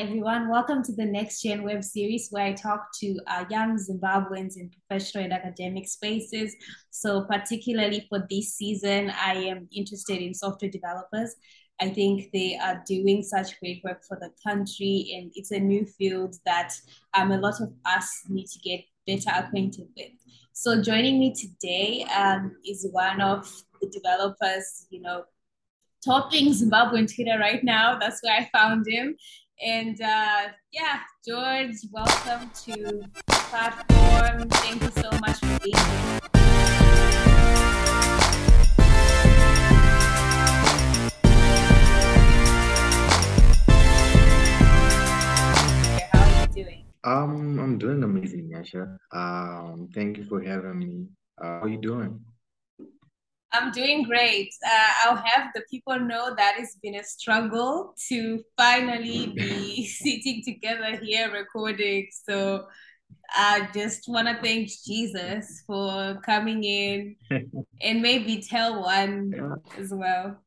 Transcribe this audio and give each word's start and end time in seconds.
everyone. 0.00 0.48
Welcome 0.48 0.82
to 0.84 0.94
the 0.94 1.04
Next 1.04 1.42
Gen 1.42 1.62
web 1.62 1.84
series 1.84 2.28
where 2.30 2.46
I 2.46 2.54
talk 2.54 2.86
to 3.00 3.18
uh, 3.26 3.44
young 3.50 3.76
Zimbabweans 3.76 4.56
in 4.56 4.70
professional 4.70 5.24
and 5.24 5.32
academic 5.34 5.86
spaces. 5.88 6.56
So, 6.88 7.26
particularly 7.26 8.06
for 8.08 8.26
this 8.30 8.54
season, 8.54 9.10
I 9.10 9.34
am 9.34 9.68
interested 9.70 10.22
in 10.22 10.32
software 10.32 10.70
developers. 10.70 11.34
I 11.82 11.90
think 11.90 12.30
they 12.32 12.56
are 12.56 12.82
doing 12.86 13.22
such 13.22 13.60
great 13.60 13.82
work 13.84 14.02
for 14.08 14.16
the 14.18 14.30
country, 14.42 15.12
and 15.18 15.32
it's 15.34 15.50
a 15.50 15.60
new 15.60 15.84
field 15.84 16.34
that 16.46 16.72
um, 17.12 17.30
a 17.32 17.38
lot 17.38 17.60
of 17.60 17.70
us 17.84 18.22
need 18.30 18.46
to 18.46 18.58
get 18.60 18.80
better 19.06 19.38
acquainted 19.38 19.86
with. 19.98 20.12
So, 20.54 20.80
joining 20.80 21.18
me 21.18 21.34
today 21.34 22.06
um, 22.16 22.56
is 22.66 22.88
one 22.90 23.20
of 23.20 23.52
the 23.82 23.90
developers, 23.90 24.86
you 24.88 25.02
know, 25.02 25.24
topping 26.02 26.54
Zimbabwean 26.54 27.14
Twitter 27.14 27.38
right 27.38 27.62
now. 27.62 27.98
That's 27.98 28.22
where 28.22 28.34
I 28.34 28.48
found 28.50 28.86
him. 28.88 29.14
And 29.62 30.00
uh, 30.00 30.48
yeah, 30.72 31.00
George, 31.26 31.76
welcome 31.92 32.50
to 32.64 33.02
platform. 33.28 34.48
Thank 34.48 34.82
you 34.82 34.90
so 35.02 35.10
much 35.20 35.38
for 35.38 35.58
being 35.62 35.76
here. 35.76 36.20
How 46.10 46.24
are 46.24 46.40
you 46.40 46.64
doing? 46.64 46.86
Um, 47.04 47.58
I'm 47.60 47.76
doing 47.76 48.02
amazing, 48.02 48.48
Yasha. 48.48 48.96
Um, 49.12 49.90
thank 49.94 50.16
you 50.16 50.24
for 50.24 50.40
having 50.40 50.78
me. 50.78 51.06
Uh, 51.38 51.44
how 51.44 51.60
are 51.64 51.68
you 51.68 51.76
doing? 51.82 52.18
I'm 53.52 53.72
doing 53.72 54.04
great. 54.04 54.52
Uh, 54.64 54.88
I'll 55.04 55.16
have 55.16 55.48
the 55.54 55.62
people 55.70 55.98
know 55.98 56.34
that 56.36 56.54
it's 56.58 56.76
been 56.76 56.94
a 56.94 57.04
struggle 57.04 57.94
to 58.08 58.42
finally 58.56 59.26
be 59.36 59.86
sitting 60.02 60.42
together 60.44 60.96
here 61.02 61.32
recording. 61.32 62.08
So 62.28 62.66
I 63.30 63.68
just 63.74 64.08
want 64.08 64.28
to 64.28 64.40
thank 64.42 64.68
Jesus 64.86 65.64
for 65.66 66.20
coming 66.24 66.62
in 66.64 67.16
and 67.82 68.02
maybe 68.02 68.42
tell 68.42 68.82
one 68.82 69.58
as 69.76 69.90
well. 69.92 70.42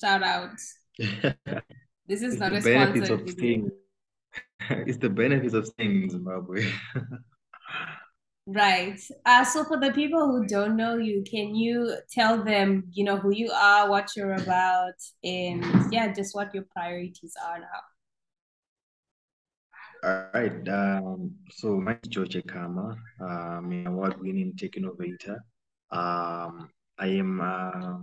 Shout 0.00 0.22
out. 0.22 0.56
This 0.98 2.22
is 2.22 2.34
It's 2.34 2.40
not 2.40 2.52
the 2.52 2.58
a 2.58 2.62
benefits 2.62 3.06
sponsored 3.06 3.28
of 3.28 3.36
video. 3.36 3.70
It's 4.70 4.98
the 4.98 5.10
benefits 5.10 5.54
of 5.54 5.66
staying 5.66 6.04
in 6.04 6.10
Zimbabwe. 6.10 6.70
Right. 8.46 9.00
Uh, 9.24 9.44
so 9.44 9.62
for 9.64 9.78
the 9.78 9.92
people 9.92 10.26
who 10.26 10.46
don't 10.46 10.76
know 10.76 10.96
you, 10.96 11.22
can 11.22 11.54
you 11.54 11.96
tell 12.10 12.42
them, 12.42 12.84
you 12.92 13.04
know, 13.04 13.16
who 13.16 13.30
you 13.30 13.50
are, 13.52 13.88
what 13.88 14.16
you're 14.16 14.34
about, 14.34 14.94
and 15.22 15.64
yeah, 15.92 16.12
just 16.12 16.34
what 16.34 16.52
your 16.52 16.64
priorities 16.74 17.34
are 17.46 17.60
now? 17.60 17.66
All 20.04 20.26
right. 20.34 20.68
Um, 20.68 21.36
so 21.52 21.76
my 21.78 21.92
name 21.92 22.00
is 22.02 22.08
George 22.08 22.34
Chekama. 22.34 22.96
I'm 23.20 23.70
an 23.70 23.86
award-winning 23.86 24.54
tech 24.56 24.76
innovator. 24.76 25.44
Um, 25.92 26.68
I 26.98 27.06
am 27.06 27.40
a 27.40 28.00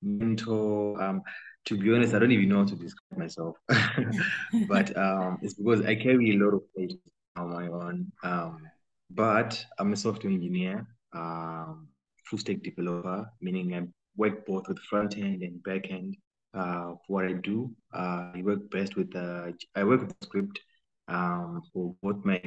mentor. 0.00 1.02
Um, 1.02 1.22
to 1.64 1.76
be 1.76 1.92
honest, 1.92 2.14
I 2.14 2.20
don't 2.20 2.30
even 2.30 2.48
know 2.48 2.58
how 2.58 2.66
to 2.66 2.76
describe 2.76 3.18
myself, 3.18 3.56
but 4.68 4.96
um, 4.96 5.38
it's 5.42 5.54
because 5.54 5.84
I 5.84 5.96
carry 5.96 6.30
a 6.30 6.38
lot 6.38 6.54
of 6.54 6.62
weight 6.76 6.92
on 7.36 7.50
my 7.50 7.66
own. 7.66 8.12
Um, 8.22 8.62
but 9.10 9.64
I'm 9.78 9.92
a 9.92 9.96
software 9.96 10.32
engineer, 10.32 10.86
um, 11.12 11.88
full 12.24 12.38
stack 12.38 12.62
developer, 12.62 13.30
meaning 13.40 13.74
I 13.74 13.86
work 14.16 14.46
both 14.46 14.68
with 14.68 14.78
front 14.80 15.16
end 15.16 15.42
and 15.42 15.62
back 15.62 15.90
end. 15.90 16.16
Uh, 16.54 16.94
what 17.06 17.24
I 17.24 17.32
do, 17.32 17.74
uh, 17.94 18.32
I 18.34 18.42
work 18.42 18.70
best 18.70 18.96
with 18.96 19.14
uh, 19.14 19.52
I 19.74 19.84
work 19.84 20.00
with 20.00 20.14
script 20.22 20.60
um, 21.08 21.62
for 21.72 21.94
both 22.02 22.24
my 22.24 22.40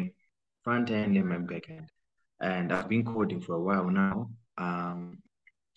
front 0.64 0.92
end 0.92 1.18
and 1.18 1.30
my 1.30 1.38
back 1.38 1.70
end. 1.70 1.90
And 2.40 2.72
I've 2.72 2.90
been 2.90 3.06
coding 3.06 3.42
for 3.42 3.56
a 3.56 3.62
while 3.62 3.90
now. 3.90 4.30
Um, 4.58 5.20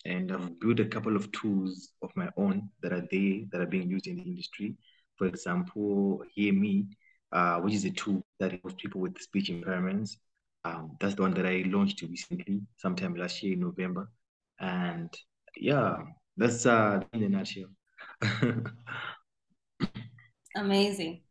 and 0.05 0.31
I've 0.31 0.59
built 0.59 0.79
a 0.79 0.85
couple 0.85 1.15
of 1.15 1.31
tools 1.31 1.89
of 2.01 2.11
my 2.15 2.29
own 2.37 2.69
that 2.81 2.93
are 2.93 3.07
there 3.11 3.41
that 3.51 3.61
are 3.61 3.65
being 3.65 3.89
used 3.89 4.07
in 4.07 4.17
the 4.17 4.23
industry. 4.23 4.75
For 5.17 5.27
example, 5.27 6.23
Hear 6.33 6.53
Me, 6.53 6.85
uh, 7.31 7.59
which 7.59 7.73
is 7.73 7.85
a 7.85 7.89
tool 7.89 8.23
that 8.39 8.51
helps 8.51 8.75
people 8.81 9.01
with 9.01 9.19
speech 9.19 9.49
impairments. 9.49 10.17
Um, 10.65 10.97
that's 10.99 11.13
the 11.13 11.21
one 11.21 11.33
that 11.35 11.45
I 11.45 11.63
launched 11.67 12.01
recently, 12.01 12.61
sometime 12.77 13.15
last 13.15 13.43
year 13.43 13.53
in 13.53 13.59
November. 13.59 14.09
And 14.59 15.13
yeah, 15.57 15.97
that's 16.37 16.65
uh 16.65 17.01
in 17.13 17.23
a 17.23 17.29
nutshell. 17.29 17.69
Amazing. 20.55 21.21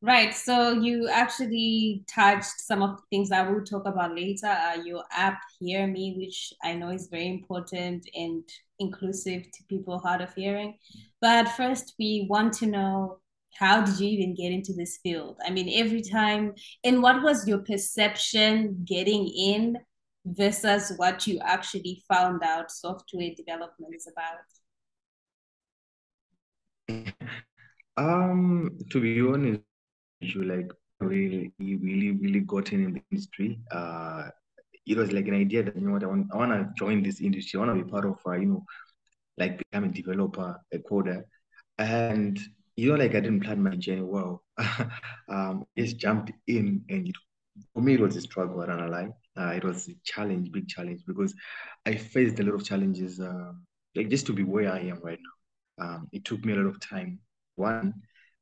Right. 0.00 0.34
So 0.34 0.72
you 0.72 1.08
actually 1.08 2.04
touched 2.06 2.60
some 2.60 2.82
of 2.82 2.96
the 2.96 3.02
things 3.10 3.30
that 3.30 3.50
we'll 3.50 3.64
talk 3.64 3.86
about 3.86 4.14
later. 4.14 4.46
Uh, 4.46 4.82
your 4.84 5.04
app, 5.10 5.40
Hear 5.58 5.86
Me, 5.86 6.14
which 6.16 6.52
I 6.62 6.74
know 6.74 6.90
is 6.90 7.08
very 7.08 7.28
important 7.28 8.06
and 8.14 8.42
inclusive 8.78 9.42
to 9.42 9.64
people 9.68 9.98
hard 9.98 10.20
of 10.20 10.34
hearing. 10.34 10.78
But 11.20 11.48
first, 11.48 11.94
we 11.98 12.26
want 12.28 12.52
to 12.54 12.66
know 12.66 13.18
how 13.58 13.82
did 13.82 13.98
you 14.00 14.08
even 14.08 14.34
get 14.34 14.52
into 14.52 14.72
this 14.72 14.98
field? 15.02 15.38
I 15.44 15.50
mean, 15.50 15.68
every 15.82 16.02
time, 16.02 16.54
and 16.82 17.02
what 17.02 17.22
was 17.22 17.46
your 17.46 17.58
perception 17.58 18.84
getting 18.84 19.28
in 19.28 19.78
versus 20.24 20.92
what 20.96 21.26
you 21.26 21.38
actually 21.40 22.02
found 22.08 22.42
out 22.42 22.70
software 22.70 23.30
development 23.36 23.94
is 23.94 24.08
about? 24.10 24.38
Um, 27.96 28.78
to 28.90 29.00
be 29.00 29.20
honest, 29.20 29.60
you 30.20 30.42
like 30.42 30.72
really, 31.00 31.52
really, 31.58 32.12
really 32.12 32.40
gotten 32.40 32.84
in 32.84 32.94
the 32.94 33.02
industry. 33.10 33.60
Uh, 33.70 34.28
it 34.86 34.96
was 34.96 35.12
like 35.12 35.28
an 35.28 35.34
idea 35.34 35.62
that 35.62 35.76
you 35.76 35.82
know 35.82 35.92
what 35.92 36.02
I 36.02 36.06
want, 36.06 36.26
I 36.32 36.36
want 36.36 36.52
to 36.52 36.72
join 36.76 37.02
this 37.02 37.20
industry. 37.20 37.58
I 37.58 37.64
want 37.64 37.78
to 37.78 37.84
be 37.84 37.90
part 37.90 38.04
of, 38.04 38.18
uh, 38.26 38.32
you 38.32 38.46
know, 38.46 38.64
like 39.38 39.58
become 39.58 39.84
a 39.84 39.88
developer, 39.88 40.60
a 40.72 40.78
coder, 40.78 41.24
and 41.78 42.38
you 42.76 42.90
know, 42.90 42.96
like 42.98 43.14
I 43.14 43.20
didn't 43.20 43.40
plan 43.42 43.62
my 43.62 43.76
journey 43.76 44.02
well. 44.02 44.42
Um, 45.28 45.64
just 45.78 45.98
jumped 45.98 46.32
in, 46.46 46.84
and 46.90 47.08
it, 47.08 47.16
for 47.72 47.80
me, 47.82 47.94
it 47.94 48.00
was 48.00 48.16
a 48.16 48.20
struggle. 48.20 48.60
I 48.60 48.66
don't 48.66 48.90
lie. 48.90 49.08
Uh, 49.36 49.50
it 49.56 49.64
was 49.64 49.88
a 49.88 49.94
challenge, 50.04 50.52
big 50.52 50.68
challenge, 50.68 51.02
because 51.06 51.34
I 51.86 51.94
faced 51.96 52.38
a 52.40 52.44
lot 52.44 52.54
of 52.54 52.64
challenges. 52.64 53.20
Uh, 53.20 53.52
like 53.94 54.08
just 54.10 54.26
to 54.26 54.32
be 54.32 54.44
where 54.44 54.72
I 54.72 54.80
am 54.80 55.00
right 55.02 55.18
now. 55.78 55.84
Um, 55.86 56.08
it 56.12 56.24
took 56.24 56.44
me 56.44 56.52
a 56.52 56.56
lot 56.56 56.68
of 56.68 56.80
time. 56.80 57.20
One, 57.56 57.94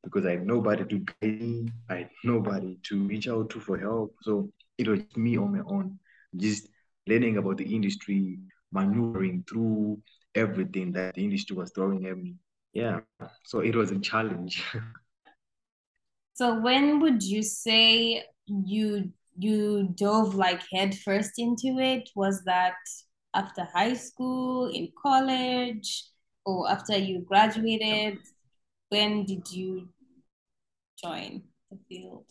because 0.02 0.26
I 0.26 0.32
had 0.32 0.46
nobody 0.46 0.84
to 0.84 0.98
guide 0.98 1.40
me, 1.40 1.68
I 1.88 1.94
had 1.96 2.10
nobody 2.24 2.78
to 2.84 3.06
reach 3.06 3.28
out 3.28 3.50
to 3.50 3.60
for 3.60 3.78
help. 3.78 4.16
So 4.22 4.50
it 4.78 4.88
was 4.88 5.00
me 5.16 5.36
on 5.36 5.52
my 5.52 5.62
own, 5.66 5.98
just 6.36 6.68
learning 7.06 7.36
about 7.38 7.58
the 7.58 7.74
industry, 7.74 8.38
maneuvering 8.72 9.44
through 9.48 10.00
everything 10.34 10.92
that 10.92 11.14
the 11.14 11.24
industry 11.24 11.56
was 11.56 11.70
throwing 11.72 12.06
at 12.06 12.16
me. 12.18 12.36
Yeah, 12.72 13.00
so 13.44 13.60
it 13.60 13.74
was 13.74 13.90
a 13.90 13.98
challenge. 14.00 14.62
So 16.34 16.58
when 16.60 17.00
would 17.00 17.22
you 17.22 17.42
say 17.42 18.24
you 18.46 19.12
you 19.38 19.88
dove 19.96 20.34
like 20.34 20.62
head 20.72 20.96
first 20.98 21.32
into 21.38 21.78
it? 21.78 22.10
Was 22.14 22.44
that 22.44 22.76
after 23.34 23.64
high 23.64 23.94
school, 23.94 24.68
in 24.68 24.92
college, 25.02 26.04
or 26.44 26.70
after 26.70 26.96
you 26.96 27.20
graduated? 27.20 28.18
When 28.90 29.24
did 29.24 29.50
you 29.52 29.88
join 31.02 31.42
the 31.70 31.78
field? 31.88 32.24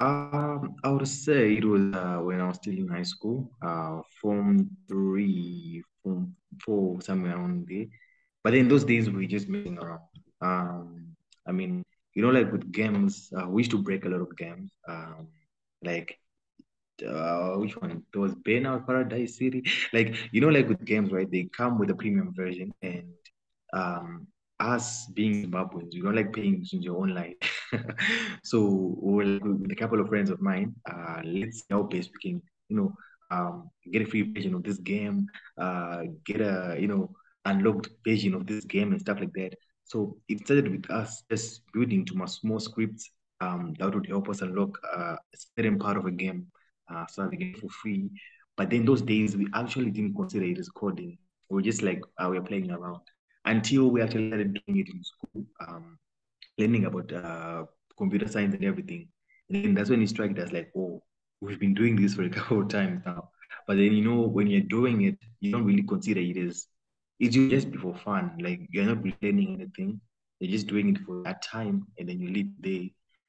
Um, 0.00 0.76
I 0.84 0.90
would 0.90 1.08
say 1.08 1.54
it 1.56 1.64
was 1.64 1.82
uh, 1.94 2.18
when 2.22 2.40
I 2.40 2.46
was 2.48 2.56
still 2.56 2.74
in 2.76 2.88
high 2.88 3.02
school, 3.02 3.50
uh, 3.62 4.00
form 4.20 4.70
three, 4.88 5.82
form 6.02 6.36
four, 6.64 7.00
somewhere 7.00 7.36
around 7.36 7.66
there. 7.68 7.86
But 8.44 8.54
in 8.54 8.68
those 8.68 8.84
days, 8.84 9.10
we 9.10 9.22
were 9.22 9.30
just 9.30 9.48
messing 9.48 9.78
around. 9.78 10.00
Um, 10.40 11.16
I 11.46 11.52
mean, 11.52 11.82
you 12.14 12.22
know, 12.22 12.30
like 12.30 12.50
with 12.52 12.70
games, 12.72 13.32
uh, 13.36 13.48
we 13.48 13.60
used 13.62 13.70
to 13.72 13.82
break 13.82 14.04
a 14.04 14.08
lot 14.08 14.20
of 14.20 14.36
games. 14.36 14.70
Um, 14.88 15.28
like 15.82 16.18
uh, 17.06 17.54
which 17.54 17.76
one? 17.76 18.02
There 18.12 18.22
was 18.22 18.34
Burnout 18.34 18.86
Paradise 18.86 19.38
City. 19.38 19.62
Like, 19.92 20.14
you 20.32 20.40
know, 20.40 20.48
like 20.48 20.68
with 20.68 20.84
games, 20.84 21.12
right? 21.12 21.30
They 21.30 21.48
come 21.56 21.78
with 21.78 21.90
a 21.90 21.94
premium 21.94 22.34
version, 22.34 22.72
and 22.82 23.12
um, 23.72 24.26
us 24.60 25.06
being 25.14 25.44
Zimbabweans, 25.46 25.94
we 25.94 26.00
don't 26.02 26.16
like 26.16 26.32
paying 26.32 26.64
own 26.88 27.14
line. 27.14 27.34
So 28.42 28.94
we'll, 29.00 29.38
with 29.40 29.70
a 29.70 29.76
couple 29.76 30.00
of 30.00 30.08
friends 30.08 30.30
of 30.30 30.40
mine, 30.40 30.74
uh, 30.90 31.20
let's 31.24 31.58
see 31.58 31.64
how 31.70 31.82
best 31.82 32.10
we 32.12 32.30
can, 32.30 32.42
you 32.68 32.76
know, 32.76 32.92
um, 33.30 33.70
get 33.92 34.02
a 34.02 34.06
free 34.06 34.22
version 34.22 34.54
of 34.54 34.62
this 34.62 34.78
game, 34.78 35.26
uh, 35.58 36.02
get 36.24 36.40
a, 36.40 36.76
you 36.78 36.88
know, 36.88 37.10
unlocked 37.48 37.88
version 38.06 38.34
of 38.34 38.46
this 38.46 38.64
game 38.64 38.92
and 38.92 39.00
stuff 39.00 39.20
like 39.20 39.32
that. 39.34 39.54
So 39.84 40.16
it 40.28 40.40
started 40.44 40.70
with 40.70 40.90
us 40.90 41.22
just 41.30 41.62
building 41.72 42.04
to 42.06 42.26
small 42.26 42.60
scripts 42.60 43.10
um, 43.40 43.74
that 43.78 43.94
would 43.94 44.06
help 44.06 44.28
us 44.28 44.42
unlock 44.42 44.78
uh, 44.96 45.16
a 45.16 45.38
certain 45.56 45.78
part 45.78 45.96
of 45.96 46.06
a 46.06 46.10
game 46.10 46.48
uh, 46.90 47.06
so 47.06 47.28
get 47.28 47.42
it 47.42 47.58
for 47.58 47.68
free. 47.68 48.10
But 48.56 48.70
then 48.70 48.84
those 48.84 49.02
days, 49.02 49.36
we 49.36 49.46
actually 49.54 49.90
didn't 49.90 50.14
consider 50.14 50.44
it 50.44 50.58
as 50.58 50.68
coding. 50.68 51.18
We 51.48 51.56
were 51.56 51.62
just 51.62 51.82
like, 51.82 52.02
uh, 52.18 52.28
we 52.30 52.38
are 52.38 52.42
playing 52.42 52.70
around 52.70 53.00
until 53.44 53.90
we 53.90 54.02
actually 54.02 54.28
started 54.28 54.60
doing 54.66 54.80
it 54.80 54.88
in 54.88 55.02
school. 55.04 55.44
Um, 55.66 55.98
learning 56.58 56.86
about 56.86 57.12
uh, 57.12 57.64
computer 57.96 58.26
science 58.26 58.54
and 58.54 58.64
everything. 58.64 59.08
And 59.48 59.64
then 59.64 59.74
that's 59.74 59.90
when 59.90 60.02
it 60.02 60.08
struck 60.08 60.36
us 60.38 60.52
like, 60.52 60.70
oh, 60.76 61.02
we've 61.40 61.60
been 61.60 61.74
doing 61.74 61.94
this 61.94 62.14
for 62.14 62.24
a 62.24 62.30
couple 62.30 62.62
of 62.62 62.68
times 62.68 63.02
now. 63.06 63.30
But 63.66 63.76
then 63.76 63.92
you 63.92 64.04
know 64.04 64.22
when 64.22 64.48
you're 64.48 64.62
doing 64.62 65.02
it, 65.02 65.18
you 65.40 65.52
don't 65.52 65.64
really 65.64 65.84
consider 65.84 66.20
it 66.20 66.36
as 66.36 66.66
it's 67.20 67.34
just 67.36 67.74
for 67.76 67.94
fun. 67.94 68.38
Like 68.40 68.60
you're 68.70 68.84
not 68.86 69.04
learning 69.22 69.54
anything. 69.60 70.00
You're 70.40 70.52
just 70.52 70.66
doing 70.68 70.94
it 70.94 70.98
for 71.04 71.22
that 71.24 71.42
time, 71.42 71.86
and 71.98 72.08
then 72.08 72.20
you 72.20 72.30
leave 72.30 72.50
there. 72.60 72.88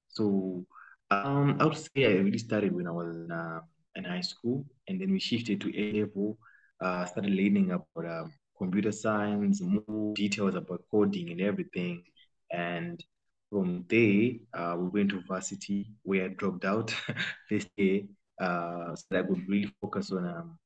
So 0.10 0.66
um, 1.12 1.58
I 1.60 1.66
would 1.66 1.78
say 1.78 2.06
I 2.06 2.20
really 2.20 2.38
started 2.38 2.74
when 2.76 2.88
I 2.88 2.92
was 2.92 3.08
in, 3.16 3.32
uh, 3.32 3.62
in 3.96 4.04
high 4.04 4.22
school, 4.22 4.66
and 4.88 5.00
then 5.02 5.12
we 5.12 5.20
shifted 5.20 5.62
to 5.62 5.80
A 5.80 6.00
level. 6.02 6.38
Uh, 6.82 7.06
started 7.06 7.32
learning 7.34 7.72
about 7.72 8.06
um, 8.06 8.34
computer 8.58 8.92
science, 8.92 9.62
more 9.62 10.14
details 10.14 10.56
about 10.56 10.84
coding 10.92 11.32
and 11.32 11.42
everything. 11.42 12.04
And 12.52 13.04
from 13.50 13.86
there, 13.90 14.32
uh, 14.54 14.76
we 14.78 14.90
went 15.00 15.10
to 15.12 15.22
varsity 15.28 15.92
where 16.04 16.26
I 16.26 16.28
dropped 16.30 16.66
out 16.66 16.94
this 17.50 17.68
year 17.78 18.04
uh, 18.40 18.96
so 18.96 19.04
that 19.12 19.26
I 19.26 19.28
could 19.28 19.48
really 19.50 19.72
focus 19.82 20.12
on 20.12 20.26
um, 20.28 20.60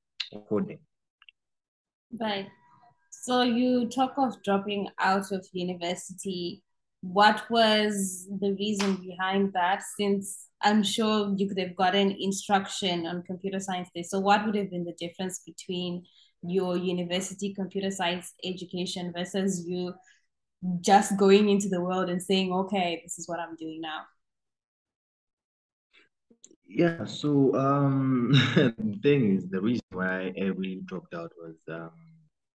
coding. 0.50 0.80
Right. 2.20 2.48
So 3.22 3.42
you 3.42 3.88
talk 3.88 4.16
of 4.18 4.42
dropping 4.44 4.90
out 5.00 5.32
of 5.32 5.48
university. 5.54 6.62
What 7.02 7.50
was 7.50 8.28
the 8.42 8.54
reason 8.54 8.96
behind 8.96 9.54
that? 9.54 9.82
Since 9.98 10.48
I'm 10.62 10.84
sure 10.84 11.34
you 11.38 11.48
could 11.48 11.60
have 11.60 11.76
gotten 11.76 12.12
instruction 12.12 13.06
on 13.06 13.24
computer 13.24 13.60
science 13.60 13.90
there. 13.94 14.04
So 14.04 14.20
what 14.20 14.46
would 14.46 14.56
have 14.56 14.72
been 14.72 14.84
the 14.84 14.96
difference 15.00 15.42
between 15.46 16.04
your 16.42 16.76
university 16.76 17.54
computer 17.54 17.92
science 17.92 18.34
education 18.44 19.14
versus 19.16 19.64
you 19.66 19.94
just 20.82 21.18
going 21.18 21.50
into 21.50 21.70
the 21.70 21.82
world 21.82 22.10
and 22.10 22.22
saying, 22.22 22.52
okay, 22.52 23.02
this 23.04 23.20
is 23.20 23.28
what 23.28 23.40
I'm 23.40 23.56
doing 23.56 23.80
now? 23.80 24.02
Yeah, 26.68 27.06
so 27.06 27.56
um, 27.56 28.32
the 28.56 29.00
thing 29.02 29.38
is, 29.38 29.48
the 29.50 29.62
reason 29.62 29.86
why 29.92 30.34
I 30.38 30.46
really 30.46 30.82
dropped 30.86 31.14
out 31.14 31.32
was 31.38 31.56
um, 31.70 31.92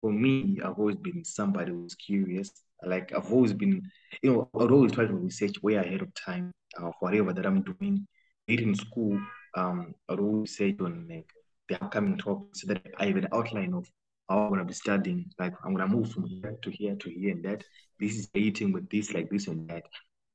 for 0.00 0.12
me, 0.12 0.58
I've 0.64 0.78
always 0.78 0.96
been 0.96 1.24
somebody 1.24 1.72
who's 1.72 1.94
curious. 1.94 2.50
Like 2.84 3.12
I've 3.14 3.32
always 3.32 3.52
been, 3.52 3.82
you 4.22 4.32
know, 4.32 4.48
I'd 4.54 4.70
always 4.70 4.92
try 4.92 5.06
to 5.06 5.14
research 5.14 5.62
way 5.62 5.74
ahead 5.74 6.02
of 6.02 6.14
time 6.14 6.52
uh, 6.76 6.90
whatever 7.00 7.32
that 7.32 7.46
I'm 7.46 7.62
doing. 7.62 8.06
in 8.46 8.74
school, 8.74 9.20
um, 9.56 9.94
I'd 10.08 10.20
always 10.20 10.56
say 10.56 10.76
on 10.80 11.06
like 11.08 11.30
the 11.68 11.82
upcoming 11.82 12.16
topics 12.16 12.62
so 12.62 12.68
that 12.68 12.82
I 12.98 13.06
have 13.06 13.16
an 13.16 13.28
outline 13.32 13.74
of 13.74 13.86
how 14.28 14.42
I'm 14.42 14.50
gonna 14.50 14.64
be 14.64 14.74
studying. 14.74 15.26
Like 15.38 15.54
I'm 15.64 15.74
gonna 15.74 15.88
move 15.88 16.12
from 16.12 16.24
here 16.26 16.56
to 16.62 16.70
here 16.70 16.96
to 16.96 17.10
here 17.10 17.32
and 17.32 17.44
that. 17.44 17.64
This 17.98 18.16
is 18.16 18.28
dating 18.28 18.72
with 18.72 18.88
this, 18.90 19.12
like 19.12 19.28
this 19.30 19.48
and 19.48 19.68
that. 19.68 19.82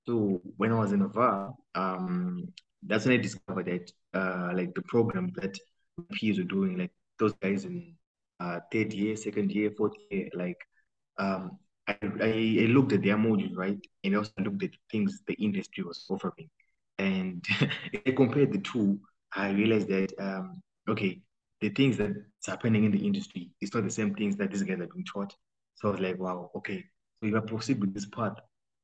So 0.05 0.41
when 0.57 0.73
I 0.73 0.79
was 0.79 0.91
in 0.91 1.01
Ava, 1.01 1.53
um, 1.75 2.49
that's 2.85 3.05
when 3.05 3.13
I 3.13 3.21
discovered 3.21 3.65
that 3.67 3.91
uh, 4.13 4.51
like 4.53 4.73
the 4.75 4.81
program 4.81 5.31
that 5.35 5.57
peers 6.11 6.37
were 6.37 6.43
doing, 6.43 6.77
like 6.77 6.91
those 7.19 7.33
guys 7.41 7.63
in 7.63 7.95
uh, 8.43 8.59
third 8.71 8.93
year, 8.93 9.15
second 9.15 9.51
year, 9.51 9.71
fourth 9.77 9.93
year, 10.11 10.29
like 10.33 10.57
um, 11.17 11.57
I, 11.87 11.95
I, 12.21 12.67
looked 12.69 12.91
at 12.93 13.03
their 13.03 13.17
modules, 13.17 13.55
right? 13.55 13.79
And 14.03 14.13
I 14.13 14.17
also 14.17 14.31
looked 14.39 14.63
at 14.63 14.71
things 14.91 15.21
the 15.27 15.33
industry 15.35 15.83
was 15.83 16.05
offering. 16.09 16.49
And 16.99 17.45
I 18.07 18.11
compared 18.11 18.51
the 18.51 18.59
two, 18.59 18.99
I 19.35 19.51
realized 19.51 19.87
that 19.89 20.13
um, 20.19 20.61
okay, 20.89 21.21
the 21.61 21.69
things 21.69 21.97
that's 21.97 22.47
happening 22.47 22.83
in 22.83 22.91
the 22.91 23.05
industry, 23.05 23.51
it's 23.61 23.73
not 23.73 23.83
the 23.83 23.89
same 23.89 24.13
things 24.15 24.35
that 24.37 24.51
these 24.51 24.63
guys 24.63 24.79
are 24.79 24.87
being 24.87 25.05
taught. 25.05 25.33
So 25.75 25.87
I 25.87 25.91
was 25.91 26.01
like, 26.01 26.19
wow, 26.19 26.51
okay. 26.57 26.83
So 27.21 27.29
if 27.29 27.35
I 27.35 27.39
proceed 27.39 27.79
with 27.79 27.93
this 27.93 28.05
path, 28.05 28.35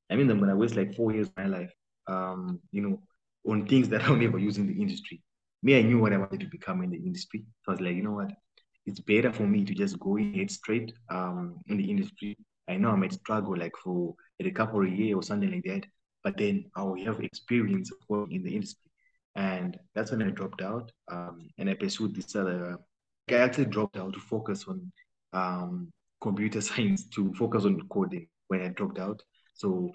I 0.10 0.16
mean, 0.16 0.30
I'm 0.30 0.40
gonna 0.40 0.56
waste 0.56 0.76
like 0.76 0.96
four 0.96 1.12
years 1.12 1.28
of 1.28 1.38
my 1.38 1.46
life, 1.46 1.74
um, 2.08 2.60
you 2.72 2.82
know, 2.82 3.02
on 3.46 3.68
things 3.68 3.90
that 3.90 4.04
I'll 4.04 4.16
never 4.16 4.40
use 4.40 4.58
in 4.58 4.68
the 4.68 4.82
industry. 4.82 5.22
Me, 5.62 5.78
I 5.78 5.82
knew 5.82 6.00
what 6.00 6.14
I 6.14 6.18
wanted 6.18 6.40
to 6.40 6.48
become 6.48 6.82
in 6.84 6.92
the 6.92 6.98
industry. 6.98 7.46
So 7.64 7.72
I 7.72 7.76
was 7.76 7.82
like, 7.82 7.96
you 7.96 8.04
know 8.04 8.14
what? 8.14 8.32
It's 8.86 9.00
better 9.00 9.32
for 9.32 9.44
me 9.44 9.66
to 9.66 9.74
just 9.74 10.00
go 10.00 10.18
in 10.18 10.34
head 10.34 10.52
straight 10.52 10.94
um, 11.10 11.58
in 11.68 11.78
the 11.78 11.90
industry. 11.90 12.38
I 12.68 12.78
know 12.78 12.92
I 12.92 12.96
might 12.96 13.14
struggle 13.14 13.58
like 13.58 13.76
for 13.84 14.16
a 14.40 14.52
couple 14.52 14.82
of 14.82 14.92
years 14.92 15.16
or 15.16 15.24
something 15.24 15.52
like 15.52 15.64
that, 15.66 15.86
but 16.24 16.38
then 16.38 16.66
I'll 16.76 16.96
have 17.06 17.20
experience 17.20 17.92
working 18.08 18.38
in 18.38 18.44
the 18.44 18.56
industry. 18.56 18.90
And 19.36 19.78
that's 19.96 20.12
when 20.12 20.24
I 20.24 20.30
dropped 20.32 20.62
out 20.62 20.92
um, 21.12 21.50
and 21.58 21.70
I 21.70 21.74
pursued 21.74 22.16
this 22.16 22.36
other. 22.36 22.78
I 23.30 23.34
actually 23.34 23.66
dropped 23.66 23.98
out 23.98 24.14
to 24.14 24.20
focus 24.20 24.66
on 24.68 24.92
um, 25.34 25.92
computer 26.22 26.62
science, 26.70 27.08
to 27.10 27.34
focus 27.34 27.66
on 27.66 27.82
coding 27.90 28.28
when 28.48 28.62
I 28.62 28.70
dropped 28.70 29.00
out. 29.00 29.22
So 29.54 29.92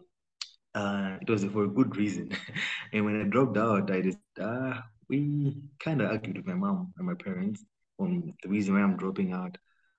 uh, 0.75 1.16
it 1.20 1.28
was 1.31 1.44
for 1.44 1.64
a 1.64 1.69
good 1.69 1.96
reason. 1.96 2.31
and 2.92 3.04
when 3.04 3.20
I 3.20 3.25
dropped 3.25 3.56
out, 3.56 3.90
I 3.90 4.00
just, 4.00 4.19
uh, 4.40 4.75
we 5.08 5.56
kind 5.81 6.00
of 6.00 6.10
argued 6.10 6.38
with 6.38 6.46
my 6.46 6.54
mom 6.54 6.92
and 6.96 7.06
my 7.06 7.14
parents 7.14 7.64
on 7.99 8.35
the 8.43 8.49
reason 8.49 8.75
why 8.75 8.82
I'm 8.82 8.96
dropping 8.96 9.32
out. 9.32 9.56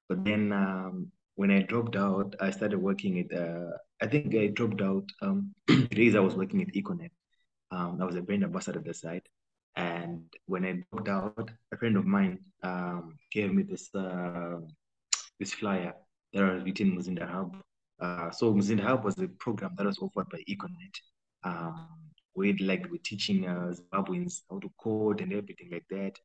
But 0.07 0.23
then 0.23 0.51
um, 0.51 1.11
when 1.35 1.51
I 1.51 1.61
dropped 1.61 1.95
out, 1.95 2.35
I 2.39 2.51
started 2.51 2.79
working 2.79 3.19
at, 3.19 3.37
uh, 3.37 3.71
I 4.01 4.07
think 4.07 4.35
I 4.35 4.47
dropped 4.47 4.81
out, 4.81 5.05
um, 5.21 5.53
days 5.91 6.15
I 6.15 6.19
was 6.19 6.35
working 6.35 6.61
at 6.61 6.73
Econet. 6.73 7.11
Um, 7.71 7.99
I 8.01 8.05
was 8.05 8.15
a 8.15 8.21
brand 8.21 8.43
ambassador 8.43 8.79
at 8.79 8.85
the 8.85 8.93
site. 8.93 9.27
And 9.75 10.23
when 10.45 10.65
I 10.65 10.83
dropped 10.91 11.09
out, 11.09 11.51
a 11.73 11.77
friend 11.77 11.97
of 11.97 12.05
mine 12.05 12.39
um, 12.63 13.17
gave 13.31 13.53
me 13.53 13.63
this 13.63 13.93
uh, 13.93 14.59
this 15.37 15.53
flyer 15.53 15.93
that 16.33 16.53
was 16.53 16.63
written 16.63 16.95
Muzinda 16.95 17.29
Hub. 17.29 17.57
Uh, 17.99 18.31
so 18.31 18.53
Muzinda 18.53 18.83
Hub 18.83 19.03
was 19.03 19.17
a 19.17 19.27
program 19.27 19.73
that 19.77 19.85
was 19.85 19.99
offered 19.99 20.29
by 20.29 20.41
Econet. 20.49 20.95
Um, 21.43 21.89
we 22.35 22.53
like 22.53 22.87
we're 22.89 22.99
teaching 23.03 23.47
uh, 23.47 23.73
Zimbabweans 23.73 24.41
how 24.49 24.59
to 24.59 24.71
code 24.81 25.21
and 25.21 25.33
everything 25.33 25.69
like 25.71 25.85
that. 25.89 26.17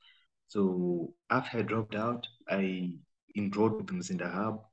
So 0.50 1.14
after 1.30 1.58
I 1.58 1.62
dropped 1.62 1.94
out, 1.94 2.26
I 2.48 2.94
enrolled 3.36 3.76
with 3.76 3.86
Muzinda 3.86 4.32
Hub, 4.32 4.64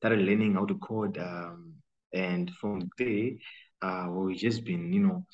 started 0.00 0.20
learning 0.20 0.52
how 0.54 0.66
to 0.66 0.74
code, 0.74 1.16
um, 1.16 1.72
and 2.12 2.50
from 2.60 2.90
there, 2.98 3.30
uh, 3.80 4.08
we've 4.10 4.36
just 4.36 4.62
been, 4.62 4.92
you 4.92 5.00
know, 5.00 5.26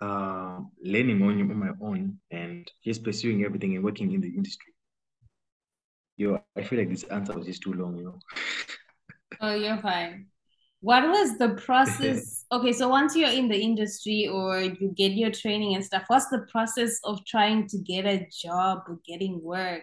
uh, 0.00 0.58
learning 0.82 1.22
on, 1.22 1.40
on 1.40 1.56
my 1.56 1.70
own 1.80 2.18
and 2.32 2.68
just 2.84 3.04
pursuing 3.04 3.44
everything 3.44 3.76
and 3.76 3.84
working 3.84 4.12
in 4.12 4.20
the 4.20 4.28
industry. 4.28 4.74
Yo, 6.16 6.42
I 6.56 6.62
feel 6.64 6.80
like 6.80 6.90
this 6.90 7.04
answer 7.04 7.32
was 7.32 7.46
just 7.46 7.62
too 7.62 7.74
long, 7.74 7.96
you 7.96 8.04
know. 8.04 8.18
oh, 9.40 9.54
you're 9.54 9.78
fine. 9.78 10.26
What 10.80 11.08
was 11.08 11.38
the 11.38 11.50
process? 11.50 12.44
okay, 12.52 12.72
so 12.72 12.88
once 12.88 13.14
you're 13.14 13.30
in 13.30 13.48
the 13.48 13.60
industry 13.60 14.28
or 14.28 14.60
you 14.60 14.92
get 14.96 15.12
your 15.12 15.30
training 15.30 15.74
and 15.74 15.84
stuff, 15.84 16.04
what's 16.08 16.28
the 16.28 16.46
process 16.50 16.98
of 17.04 17.24
trying 17.26 17.66
to 17.68 17.78
get 17.78 18.06
a 18.06 18.26
job 18.42 18.80
or 18.88 18.98
getting 19.06 19.42
work? 19.42 19.82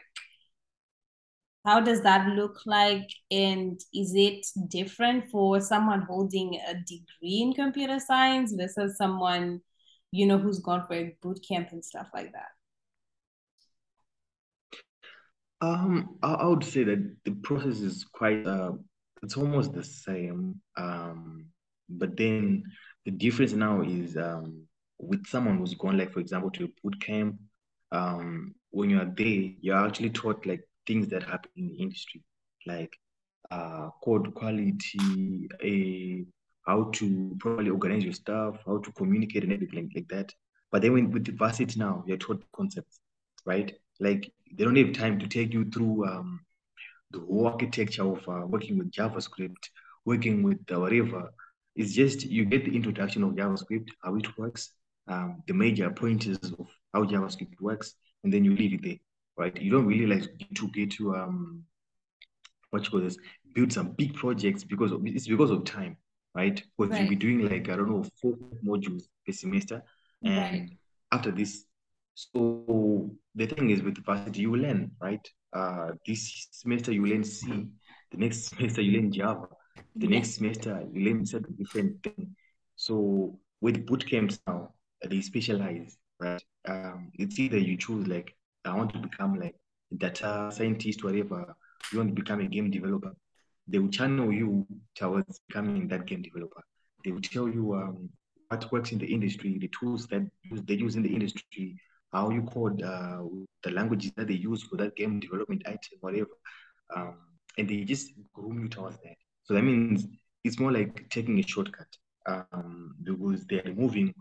How 1.66 1.82
does 1.82 2.02
that 2.04 2.30
look 2.30 2.60
like? 2.66 3.10
And 3.30 3.80
is 3.94 4.14
it 4.16 4.46
different 4.70 5.30
for 5.30 5.60
someone 5.60 6.02
holding 6.02 6.60
a 6.68 6.74
degree 6.74 7.42
in 7.42 7.54
computer 7.54 8.00
science 8.00 8.54
versus 8.54 8.98
someone 8.98 9.62
you 10.12 10.26
know, 10.26 10.38
who's 10.38 10.60
gone 10.60 10.86
for 10.88 10.94
a 10.94 11.16
boot 11.22 11.40
camp 11.48 11.70
and 11.72 11.84
stuff 11.84 12.08
like 12.14 12.32
that? 12.32 12.50
Um, 15.60 16.18
I, 16.22 16.34
I 16.34 16.46
would 16.46 16.64
say 16.64 16.84
that 16.84 17.16
the 17.26 17.32
process 17.32 17.80
is 17.80 18.06
quite 18.12 18.46
uh, 18.46 18.74
it's 19.24 19.38
almost 19.38 19.74
the 19.74 19.84
same. 19.84 20.62
Um, 20.78 21.48
but 21.90 22.18
then 22.18 22.64
the 23.06 23.12
difference 23.12 23.54
now 23.54 23.82
is 23.82 24.18
um 24.18 24.64
with 25.00 25.28
someone 25.28 25.58
who's 25.58 25.76
gone, 25.76 25.98
like 25.98 26.12
for 26.12 26.20
example, 26.20 26.50
to 26.52 26.66
a 26.66 26.68
boot 26.84 27.00
camp, 27.02 27.38
um, 27.92 28.56
when 28.72 28.90
you're 28.90 29.06
there, 29.06 29.52
you're 29.62 29.86
actually 29.86 30.10
taught 30.10 30.46
like 30.46 30.62
things 30.88 31.08
that 31.10 31.24
happen 31.24 31.52
in 31.56 31.68
the 31.68 31.76
industry, 31.76 32.24
like 32.66 32.96
uh 33.52 33.90
code 34.04 34.34
quality, 34.34 35.48
a 35.64 36.26
how 36.66 36.90
to 36.92 37.36
properly 37.40 37.70
organize 37.70 38.04
your 38.04 38.14
stuff, 38.14 38.58
how 38.66 38.78
to 38.80 38.92
communicate 38.92 39.44
and 39.44 39.54
everything 39.54 39.90
like 39.96 40.08
that. 40.10 40.34
But 40.72 40.82
then 40.82 40.94
when, 40.94 41.12
with 41.12 41.26
the 41.26 41.32
varsity 41.32 41.80
now, 41.80 42.04
you're 42.06 42.18
taught 42.18 42.44
concepts, 42.54 43.00
right? 43.46 43.74
Like 44.02 44.32
they 44.52 44.66
don't 44.66 44.76
have 44.76 44.92
time 44.94 45.18
to 45.20 45.28
take 45.28 45.54
you 45.54 45.70
through 45.70 46.06
um, 46.06 46.42
the 47.12 47.20
whole 47.20 47.48
architecture 47.48 48.04
of 48.04 48.28
uh, 48.28 48.46
working 48.46 48.78
with 48.78 48.92
JavaScript, 48.92 49.70
working 50.06 50.44
with 50.44 50.60
uh, 50.72 50.80
whatever. 50.80 51.32
It's 51.76 51.94
just 51.94 52.26
you 52.26 52.46
get 52.46 52.66
the 52.66 52.76
introduction 52.76 53.24
of 53.24 53.32
JavaScript, 53.32 53.90
how 54.04 54.16
it 54.16 54.38
works, 54.38 54.72
um, 55.08 55.44
the 55.48 55.54
major 55.54 55.90
pointers 55.92 56.38
of 56.38 56.68
how 56.94 57.04
JavaScript 57.04 57.60
works, 57.62 57.94
and 58.24 58.34
then 58.34 58.44
you 58.44 58.56
leave 58.56 58.74
it 58.74 58.84
there, 58.84 58.98
right? 59.38 59.62
You 59.62 59.72
don't 59.72 59.86
really 59.86 60.08
like 60.08 60.28
to 60.56 60.68
get 60.70 60.92
to 60.94 61.16
um, 61.16 61.64
what 62.72 62.84
you 62.84 62.90
call 62.92 63.02
this, 63.02 63.18
build 63.54 63.72
some 63.72 63.92
big 63.92 64.16
projects 64.16 64.64
because 64.64 64.92
of, 64.92 65.06
it's 65.06 65.28
because 65.28 65.52
of 65.52 65.64
time 65.66 65.98
right? 66.38 66.64
Because 66.78 66.92
right. 66.92 67.02
you'll 67.02 67.10
be 67.10 67.16
doing 67.16 67.50
like, 67.50 67.68
I 67.68 67.76
don't 67.76 67.90
know, 67.90 68.06
four 68.22 68.34
modules 68.64 69.04
per 69.26 69.34
semester. 69.34 69.84
And 70.24 70.38
right. 70.38 70.70
after 71.12 71.32
this, 71.32 71.66
so 72.14 73.12
the 73.34 73.48
thing 73.48 73.72
is 73.72 73.82
with 73.82 73.96
the 73.96 74.02
varsity, 74.02 74.42
you 74.42 74.56
learn, 74.56 74.92
right? 75.02 75.28
Uh, 75.54 75.92
this 76.06 76.48
semester 76.52 76.92
you 76.92 77.06
learn 77.06 77.24
C, 77.24 77.68
the 78.12 78.18
next 78.18 78.50
semester 78.50 78.82
you 78.82 79.00
learn 79.00 79.12
Java, 79.12 79.48
the 79.96 80.08
next 80.08 80.36
semester 80.36 80.84
you 80.92 81.06
learn 81.06 81.26
certain 81.26 81.56
different 81.58 82.04
thing. 82.04 82.36
So 82.76 83.40
with 83.62 83.86
boot 83.86 84.06
camps 84.08 84.40
now, 84.48 84.74
they 85.08 85.22
specialize, 85.22 85.98
right? 86.20 86.44
Um, 86.68 87.12
it's 87.16 87.40
either 87.40 87.58
you 87.58 87.78
choose 87.78 88.08
like 88.08 88.36
I 88.66 88.76
want 88.76 88.94
to 88.94 89.00
become 89.00 89.40
like 89.40 89.56
data 89.96 90.50
scientist, 90.54 91.04
whatever. 91.04 91.56
You 91.92 92.00
want 92.00 92.16
to 92.16 92.22
become 92.22 92.42
a 92.42 92.48
game 92.48 92.70
developer. 92.70 93.14
They 93.68 93.80
will 93.80 93.90
channel 93.90 94.32
you 94.32 94.66
towards 94.96 95.40
becoming 95.48 95.88
that 95.90 96.06
game 96.06 96.22
developer. 96.22 96.62
They 97.04 97.12
will 97.12 97.22
tell 97.22 97.48
you 97.48 97.76
um, 97.76 98.10
what 98.50 98.72
works 98.72 98.92
in 98.92 98.98
the 98.98 99.06
industry, 99.06 99.58
the 99.58 99.70
tools 99.80 100.08
that 100.08 100.24
they 100.52 100.74
use 100.76 100.96
in 100.96 101.04
the 101.04 101.14
industry, 101.14 101.80
how 102.18 102.30
you 102.30 102.42
code, 102.44 102.82
uh, 102.82 103.24
the 103.64 103.72
languages 103.72 104.12
that 104.18 104.28
they 104.28 104.34
use 104.34 104.64
for 104.64 104.78
that 104.78 104.96
game 104.96 105.20
development 105.20 105.62
item, 105.66 105.98
whatever. 106.02 106.36
Um, 106.96 107.18
and 107.58 107.70
they 107.70 107.84
just 107.84 108.14
groom 108.34 108.62
you 108.62 108.70
towards 108.70 108.98
that. 109.04 109.18
So 109.44 109.54
that 109.54 109.64
means 109.64 110.06
it's 110.44 110.60
more 110.60 110.72
like 110.72 111.10
taking 111.10 111.40
a 111.40 111.44
shortcut 111.44 111.88
um, 112.26 112.96
because 113.04 113.46
they're 113.46 113.64
removing 113.66 114.14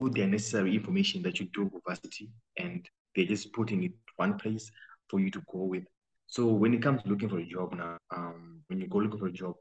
all 0.00 0.10
the 0.10 0.26
necessary 0.26 0.74
information 0.74 1.22
that 1.22 1.40
you 1.40 1.48
do 1.54 1.64
with 1.64 1.82
varsity 1.86 2.30
and 2.58 2.88
they're 3.14 3.26
just 3.26 3.52
putting 3.52 3.84
it 3.84 3.92
one 4.16 4.38
place 4.38 4.70
for 5.08 5.20
you 5.20 5.30
to 5.30 5.42
go 5.52 5.60
with. 5.64 5.84
So 6.26 6.46
when 6.46 6.74
it 6.74 6.82
comes 6.82 7.02
to 7.02 7.08
looking 7.08 7.28
for 7.28 7.38
a 7.38 7.46
job 7.46 7.74
now, 7.74 7.98
um, 8.14 8.62
when 8.68 8.80
you 8.80 8.88
go 8.88 8.98
looking 8.98 9.18
for 9.18 9.26
a 9.26 9.32
job, 9.32 9.54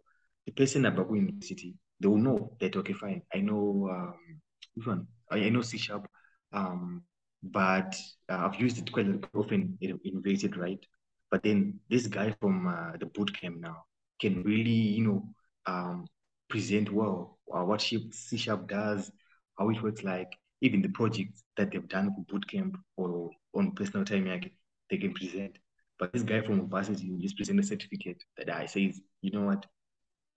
the 0.46 0.52
person 0.54 0.86
at 0.86 0.96
Baku 0.96 1.16
University, 1.16 1.76
they 2.00 2.08
will 2.08 2.18
know 2.18 2.56
that 2.60 2.76
okay, 2.76 2.94
fine. 2.94 3.22
I 3.34 3.40
know 3.40 3.90
um. 3.92 5.08
I 5.30 5.50
know 5.50 5.62
C 5.62 5.78
sharp, 5.78 6.08
um, 6.54 7.04
but 7.52 7.96
uh, 8.30 8.38
I've 8.46 8.60
used 8.60 8.78
it 8.78 8.92
quite 8.92 9.08
often 9.36 9.78
in 9.82 10.00
university, 10.04 10.58
right? 10.58 10.84
But 11.30 11.44
then 11.44 11.80
this 11.90 12.08
guy 12.08 12.36
from 12.40 12.68
uh, 12.68 12.98
the 12.98 13.06
boot 13.06 13.32
camp 13.40 13.58
now 13.60 13.84
can 14.20 14.44
really, 14.44 14.70
you 14.70 15.06
know, 15.06 15.24
um, 15.66 16.08
present 16.50 16.92
well 16.92 17.40
uh, 17.54 17.64
what 17.64 17.82
C 17.82 18.38
Sharp 18.38 18.68
does, 18.68 19.12
how 19.58 19.70
it 19.70 19.82
works 19.82 20.04
like, 20.04 20.32
even 20.62 20.82
the 20.82 20.90
projects 20.90 21.44
that 21.58 21.72
they've 21.72 21.88
done 21.88 22.14
for 22.14 22.40
bootcamp 22.40 22.76
or 22.98 23.32
on 23.54 23.72
personal 23.72 24.06
time, 24.06 24.28
like, 24.28 24.52
they 24.90 24.98
can 24.98 25.14
present. 25.14 25.58
But 25.98 26.14
this 26.14 26.24
guy 26.24 26.42
from 26.42 26.58
university 26.58 27.12
just 27.20 27.38
present 27.38 27.60
a 27.60 27.64
certificate 27.64 28.24
that 28.38 28.50
I 28.50 28.66
says, 28.66 29.00
you 29.22 29.32
know 29.32 29.44
what, 29.44 29.66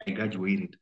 I 0.06 0.10
graduated. 0.12 0.76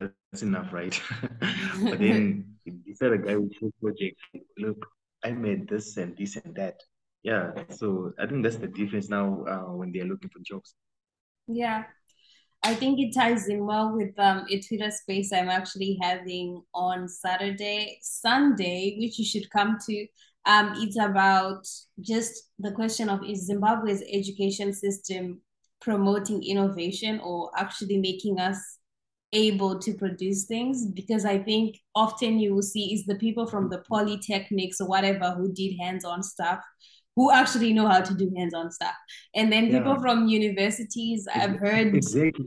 That's 0.00 0.42
enough, 0.42 0.72
right? 0.72 1.00
but 1.40 1.98
then 1.98 2.56
this 2.86 3.02
other 3.02 3.16
guy 3.16 3.36
with 3.36 3.54
show 3.54 3.70
project, 3.80 4.16
look, 4.58 4.86
I 5.24 5.30
made 5.30 5.68
this 5.68 5.96
and 5.96 6.16
this 6.16 6.36
and 6.36 6.54
that. 6.54 6.80
Yeah, 7.22 7.52
so 7.70 8.12
I 8.18 8.26
think 8.26 8.42
that's 8.42 8.56
the 8.56 8.66
difference 8.66 9.08
now 9.08 9.44
uh, 9.48 9.72
when 9.74 9.90
they're 9.92 10.04
looking 10.04 10.28
for 10.28 10.40
jobs. 10.40 10.74
Yeah, 11.46 11.84
I 12.62 12.74
think 12.74 12.98
it 13.00 13.14
ties 13.14 13.48
in 13.48 13.64
well 13.66 13.94
with 13.94 14.18
um, 14.18 14.46
a 14.50 14.60
Twitter 14.60 14.90
space 14.90 15.32
I'm 15.32 15.48
actually 15.48 15.98
having 16.02 16.62
on 16.74 17.08
Saturday, 17.08 17.98
Sunday, 18.02 18.96
which 18.98 19.18
you 19.18 19.24
should 19.24 19.50
come 19.50 19.78
to. 19.86 20.06
Um, 20.46 20.74
it's 20.76 20.98
about 20.98 21.66
just 22.00 22.50
the 22.58 22.72
question 22.72 23.08
of 23.08 23.24
is 23.24 23.46
Zimbabwe's 23.46 24.02
education 24.12 24.74
system 24.74 25.40
promoting 25.80 26.42
innovation 26.42 27.20
or 27.20 27.50
actually 27.56 27.98
making 27.98 28.38
us 28.38 28.78
able 29.34 29.78
to 29.78 29.94
produce 29.94 30.44
things 30.44 30.86
because 30.86 31.24
I 31.24 31.38
think 31.38 31.76
often 31.94 32.38
you 32.38 32.54
will 32.54 32.62
see 32.62 32.94
is 32.94 33.04
the 33.04 33.16
people 33.16 33.46
from 33.46 33.68
the 33.68 33.82
polytechnics 33.90 34.80
or 34.80 34.86
whatever 34.86 35.32
who 35.32 35.52
did 35.52 35.76
hands-on 35.78 36.22
stuff 36.22 36.60
who 37.16 37.30
actually 37.30 37.72
know 37.72 37.86
how 37.86 38.00
to 38.00 38.14
do 38.14 38.32
hands-on 38.36 38.70
stuff. 38.72 38.94
And 39.34 39.52
then 39.52 39.66
yeah. 39.66 39.78
people 39.78 40.00
from 40.00 40.26
universities, 40.26 41.28
I've 41.32 41.56
heard 41.56 41.94
exactly. 41.94 42.44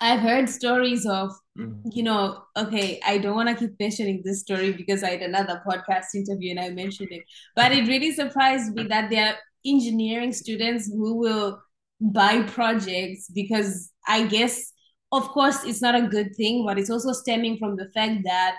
I've 0.00 0.20
heard 0.20 0.48
stories 0.48 1.06
of, 1.06 1.32
mm. 1.58 1.80
you 1.90 2.02
know, 2.02 2.42
okay, 2.56 3.00
I 3.04 3.18
don't 3.18 3.34
want 3.34 3.48
to 3.48 3.54
keep 3.54 3.80
mentioning 3.80 4.22
this 4.24 4.40
story 4.40 4.72
because 4.72 5.02
I 5.02 5.10
had 5.10 5.22
another 5.22 5.62
podcast 5.66 6.14
interview 6.14 6.50
and 6.50 6.60
I 6.60 6.70
mentioned 6.70 7.08
it, 7.10 7.22
but 7.54 7.72
it 7.72 7.88
really 7.88 8.12
surprised 8.12 8.74
me 8.74 8.84
that 8.84 9.10
there 9.10 9.28
are 9.28 9.36
engineering 9.64 10.32
students 10.32 10.86
who 10.86 11.16
will 11.16 11.62
buy 12.00 12.42
projects 12.42 13.30
because 13.34 13.90
I 14.06 14.26
guess, 14.26 14.72
of 15.16 15.28
course, 15.28 15.64
it's 15.64 15.82
not 15.82 15.94
a 15.94 16.02
good 16.02 16.34
thing, 16.36 16.64
but 16.64 16.78
it's 16.78 16.90
also 16.90 17.12
stemming 17.12 17.58
from 17.58 17.76
the 17.76 17.88
fact 17.90 18.22
that 18.24 18.56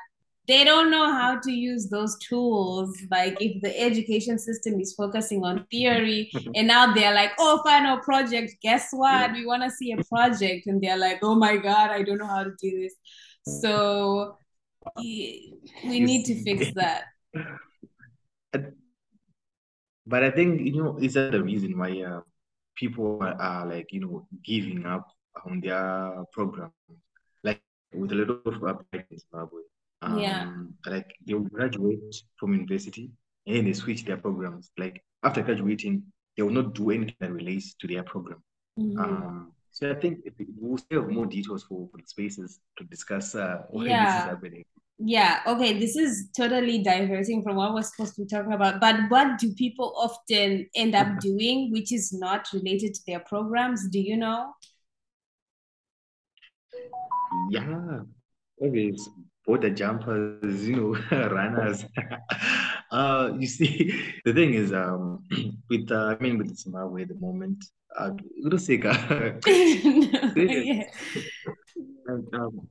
they 0.47 0.63
don't 0.63 0.89
know 0.89 1.11
how 1.11 1.39
to 1.39 1.51
use 1.51 1.89
those 1.89 2.17
tools. 2.19 2.97
Like 3.11 3.37
if 3.41 3.61
the 3.61 3.77
education 3.77 4.39
system 4.39 4.79
is 4.79 4.93
focusing 4.93 5.43
on 5.43 5.65
theory 5.69 6.31
and 6.55 6.67
now 6.67 6.93
they're 6.93 7.13
like, 7.13 7.31
oh, 7.37 7.61
final 7.65 7.97
project, 7.97 8.55
guess 8.61 8.87
what? 8.91 9.33
We 9.33 9.45
want 9.45 9.63
to 9.63 9.69
see 9.69 9.91
a 9.91 10.01
project. 10.05 10.67
And 10.67 10.81
they're 10.81 10.97
like, 10.97 11.19
oh 11.21 11.35
my 11.35 11.57
God, 11.57 11.91
I 11.91 12.01
don't 12.01 12.17
know 12.17 12.27
how 12.27 12.45
to 12.45 12.53
do 12.61 12.81
this. 12.81 12.95
So 13.61 14.37
we 14.95 15.59
need 15.83 16.25
to 16.25 16.43
fix 16.43 16.73
that. 16.75 17.03
But 20.09 20.23
I 20.23 20.31
think, 20.31 20.61
you 20.61 20.81
know, 20.81 20.97
is 20.97 21.15
that 21.15 21.33
the 21.33 21.43
reason 21.43 21.77
why 21.77 22.01
uh, 22.01 22.21
people 22.75 23.19
are, 23.21 23.35
are 23.41 23.65
like, 23.67 23.91
you 23.91 23.99
know, 23.99 24.25
giving 24.41 24.85
up 24.85 25.05
on 25.45 25.61
their 25.61 26.23
program? 26.31 26.71
Like 27.43 27.61
with 27.93 28.11
a 28.11 28.15
lot 28.15 28.29
of 28.45 28.63
uh, 28.63 28.99
Zimbabwe 29.17 29.61
um, 30.01 30.19
yeah. 30.19 30.53
Like 30.85 31.15
they 31.25 31.33
will 31.33 31.49
graduate 31.49 32.15
from 32.37 32.53
university 32.53 33.11
and 33.45 33.55
then 33.55 33.65
they 33.65 33.73
switch 33.73 34.05
their 34.05 34.17
programs. 34.17 34.71
Like 34.77 35.03
after 35.23 35.41
graduating, 35.41 36.03
they 36.35 36.43
will 36.43 36.51
not 36.51 36.73
do 36.73 36.91
anything 36.91 37.15
that 37.19 37.31
relates 37.31 37.73
to 37.75 37.87
their 37.87 38.03
program. 38.03 38.43
Mm-hmm. 38.79 38.99
Um, 38.99 39.51
so 39.71 39.91
I 39.91 39.95
think 39.95 40.19
we'll 40.57 40.77
still 40.77 41.01
have 41.01 41.11
more 41.11 41.25
details 41.25 41.63
for, 41.63 41.87
for 41.91 41.97
the 41.97 42.07
spaces 42.07 42.59
to 42.77 42.83
discuss 42.85 43.35
uh, 43.35 43.63
why 43.69 43.85
yeah. 43.85 44.05
this 44.05 44.23
is 44.23 44.29
happening. 44.29 44.65
Yeah, 44.99 45.41
okay, 45.45 45.79
this 45.79 45.95
is 45.95 46.29
totally 46.35 46.81
diverting 46.81 47.43
from 47.43 47.55
what 47.55 47.75
we're 47.75 47.83
supposed 47.83 48.15
to 48.15 48.21
be 48.21 48.27
talking 48.27 48.53
about. 48.53 48.79
But 48.81 48.95
what 49.09 49.37
do 49.37 49.53
people 49.53 49.93
often 49.95 50.67
end 50.75 50.95
up 50.95 51.19
doing 51.19 51.71
which 51.71 51.91
is 51.91 52.11
not 52.11 52.47
related 52.51 52.95
to 52.95 53.01
their 53.05 53.19
programs? 53.19 53.87
Do 53.89 53.99
you 53.99 54.17
know? 54.17 54.53
Yeah, 57.49 57.99
always 58.59 59.09
both 59.47 59.61
the 59.61 59.69
jumpers, 59.71 60.67
you 60.67 60.75
know, 60.75 60.97
runners. 61.29 61.85
uh, 62.91 63.31
you 63.39 63.47
see, 63.47 63.93
the 64.25 64.33
thing 64.33 64.53
is, 64.53 64.73
um, 64.73 65.23
with 65.69 65.89
uh, 65.91 66.15
I 66.19 66.21
mean, 66.21 66.37
with 66.37 66.55
Zimbabwe 66.57 67.03
at 67.03 67.09
the 67.09 67.15
moment, 67.15 67.63
uh, 67.97 68.11
yeah. 70.35 70.83
um, 72.33 72.67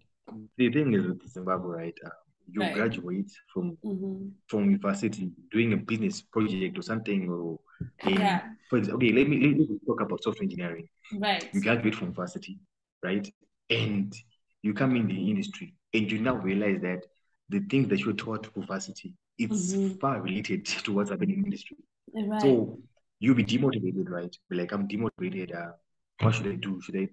the 0.56 0.70
thing 0.70 0.92
is 0.94 1.06
with 1.06 1.28
Zimbabwe, 1.28 1.76
right? 1.76 1.98
Uh, 2.04 2.10
you 2.48 2.60
right. 2.60 2.74
graduate 2.74 3.32
from 3.52 3.76
mm-hmm. 3.84 4.28
from 4.46 4.66
university 4.66 5.32
doing 5.50 5.72
a 5.72 5.76
business 5.76 6.22
project 6.22 6.78
or 6.78 6.82
something, 6.82 7.28
or 7.28 7.58
a, 8.04 8.10
yeah. 8.10 8.42
For 8.70 8.78
example, 8.78 9.04
okay, 9.04 9.12
let 9.12 9.28
me 9.28 9.40
let 9.40 9.56
me 9.56 9.80
talk 9.84 10.00
about 10.00 10.22
software 10.22 10.44
engineering. 10.44 10.88
Right. 11.12 11.48
You 11.52 11.60
graduate 11.60 11.94
from 11.94 12.08
university, 12.08 12.60
right, 13.02 13.28
and 13.70 14.14
you 14.62 14.74
come 14.74 14.96
in 14.96 15.06
the 15.06 15.30
industry 15.30 15.74
and 15.94 16.10
you 16.10 16.18
now 16.18 16.36
realize 16.36 16.80
that 16.82 17.04
the 17.48 17.60
things 17.70 17.88
that 17.88 18.00
you're 18.00 18.14
taught 18.14 18.46
for 18.52 18.64
varsity 18.66 19.14
it's 19.38 19.74
mm-hmm. 19.74 19.98
far 19.98 20.20
related 20.20 20.64
to 20.84 20.92
what's 20.92 21.10
happening 21.10 21.36
in 21.36 21.42
the 21.42 21.46
industry. 21.46 21.76
Right. 22.14 22.40
So 22.40 22.78
you'll 23.20 23.34
be 23.34 23.44
demotivated, 23.44 24.08
right? 24.08 24.34
Be 24.48 24.56
like, 24.56 24.72
I'm 24.72 24.88
demotivated. 24.88 25.54
Uh, 25.54 25.72
what 26.20 26.34
should 26.34 26.46
I 26.46 26.54
do? 26.56 26.80
Should 26.80 26.96
I 26.96 27.08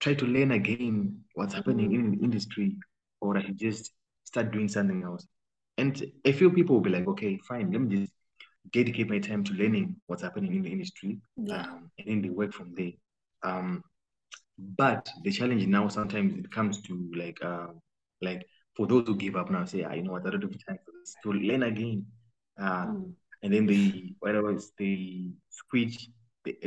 try 0.00 0.14
to 0.14 0.26
learn 0.26 0.52
again 0.52 1.20
what's 1.34 1.54
happening 1.54 1.90
mm-hmm. 1.90 2.00
in 2.00 2.10
the 2.12 2.24
industry, 2.24 2.76
or 3.20 3.36
I 3.36 3.42
should 3.42 3.58
just 3.58 3.92
start 4.24 4.52
doing 4.52 4.68
something 4.68 5.02
else? 5.02 5.26
And 5.78 6.04
a 6.24 6.32
few 6.32 6.50
people 6.50 6.76
will 6.76 6.82
be 6.82 6.90
like, 6.90 7.08
okay, 7.08 7.38
fine, 7.38 7.72
let 7.72 7.80
me 7.80 7.96
just 7.96 8.12
dedicate 8.72 9.08
my 9.08 9.18
time 9.18 9.42
to 9.44 9.52
learning 9.54 9.96
what's 10.06 10.22
happening 10.22 10.54
in 10.54 10.62
the 10.62 10.70
industry, 10.70 11.20
yeah. 11.36 11.62
um, 11.62 11.90
and 11.98 12.08
then 12.08 12.22
they 12.22 12.30
work 12.30 12.52
from 12.52 12.74
there. 12.74 12.92
Um, 13.42 13.82
but 14.58 15.08
the 15.22 15.30
challenge 15.30 15.66
now 15.66 15.88
sometimes 15.88 16.38
it 16.38 16.50
comes 16.50 16.80
to 16.82 17.10
like 17.16 17.38
uh, 17.42 17.68
like 18.22 18.46
for 18.76 18.86
those 18.86 19.06
who 19.06 19.16
give 19.16 19.36
up 19.36 19.50
now, 19.50 19.64
say, 19.64 19.84
I 19.84 20.00
know 20.00 20.12
what 20.12 20.26
I 20.26 20.30
don't 20.30 20.42
have 20.42 20.66
time 20.66 20.78
for 20.84 20.92
this 21.00 21.14
to 21.22 21.32
learn 21.32 21.62
again. 21.62 22.06
Uh, 22.58 22.86
mm. 22.86 23.12
And 23.42 23.52
then 23.52 23.66
they, 23.66 24.14
whatever, 24.20 24.58
they 24.78 25.30
switch 25.50 26.08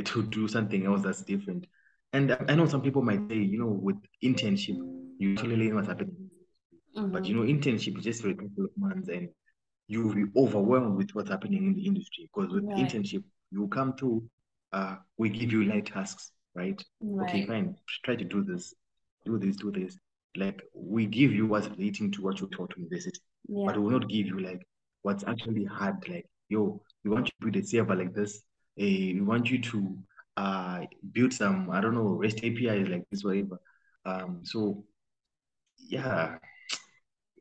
to 0.04 0.22
do 0.22 0.48
something 0.48 0.86
else 0.86 1.02
that's 1.02 1.22
different. 1.22 1.66
And 2.12 2.36
I 2.48 2.54
know 2.54 2.66
some 2.66 2.82
people 2.82 3.02
might 3.02 3.28
say, 3.28 3.36
you 3.36 3.58
know, 3.58 3.66
with 3.66 3.96
internship, 4.24 4.78
you 5.18 5.32
actually 5.32 5.56
learn 5.56 5.74
what's 5.74 5.88
happening. 5.88 6.30
Mm-hmm. 6.96 7.12
But 7.12 7.26
you 7.26 7.34
know, 7.34 7.42
internship 7.42 7.98
is 7.98 8.04
just 8.04 8.22
for 8.22 8.30
a 8.30 8.34
couple 8.34 8.64
of 8.64 8.70
months 8.76 9.08
and 9.08 9.28
you'll 9.88 10.14
be 10.14 10.24
overwhelmed 10.36 10.96
with 10.96 11.10
what's 11.14 11.28
happening 11.28 11.66
in 11.66 11.74
the 11.74 11.86
industry. 11.86 12.30
Because 12.32 12.52
with 12.52 12.64
right. 12.64 12.76
internship, 12.76 13.24
you 13.50 13.68
come 13.68 13.94
to, 13.98 14.22
uh, 14.72 14.96
we 15.18 15.28
give 15.28 15.52
you 15.52 15.64
light 15.64 15.86
tasks, 15.86 16.32
right? 16.58 16.84
right? 17.00 17.28
Okay, 17.28 17.46
fine, 17.46 17.76
try 18.04 18.16
to 18.16 18.24
do 18.24 18.42
this, 18.44 18.74
do 19.24 19.38
this, 19.38 19.56
do 19.56 19.70
this 19.70 19.98
like 20.36 20.62
we 20.74 21.06
give 21.06 21.32
you 21.32 21.46
what's 21.46 21.68
relating 21.68 22.10
to 22.12 22.22
what 22.22 22.40
you 22.40 22.46
taught 22.48 22.70
to 22.70 22.80
university, 22.80 23.18
yeah. 23.48 23.66
but 23.66 23.76
we 23.76 23.82
will 23.82 23.90
not 23.90 24.08
give 24.08 24.26
you 24.26 24.38
like 24.38 24.66
what's 25.02 25.24
actually 25.24 25.64
hard. 25.64 25.96
Like, 26.08 26.26
yo, 26.48 26.80
we 27.04 27.10
want 27.10 27.26
you 27.26 27.32
to 27.40 27.52
build 27.52 27.64
a 27.64 27.66
server 27.66 27.96
like 27.96 28.14
this. 28.14 28.42
Uh, 28.80 29.14
we 29.16 29.20
want 29.20 29.50
you 29.50 29.60
to 29.60 29.98
uh, 30.36 30.80
build 31.12 31.32
some, 31.32 31.70
I 31.70 31.80
don't 31.80 31.94
know, 31.94 32.10
REST 32.10 32.44
APIs 32.44 32.88
like 32.88 33.04
this, 33.10 33.24
whatever. 33.24 33.58
Um, 34.04 34.40
so 34.44 34.84
yeah, 35.78 36.36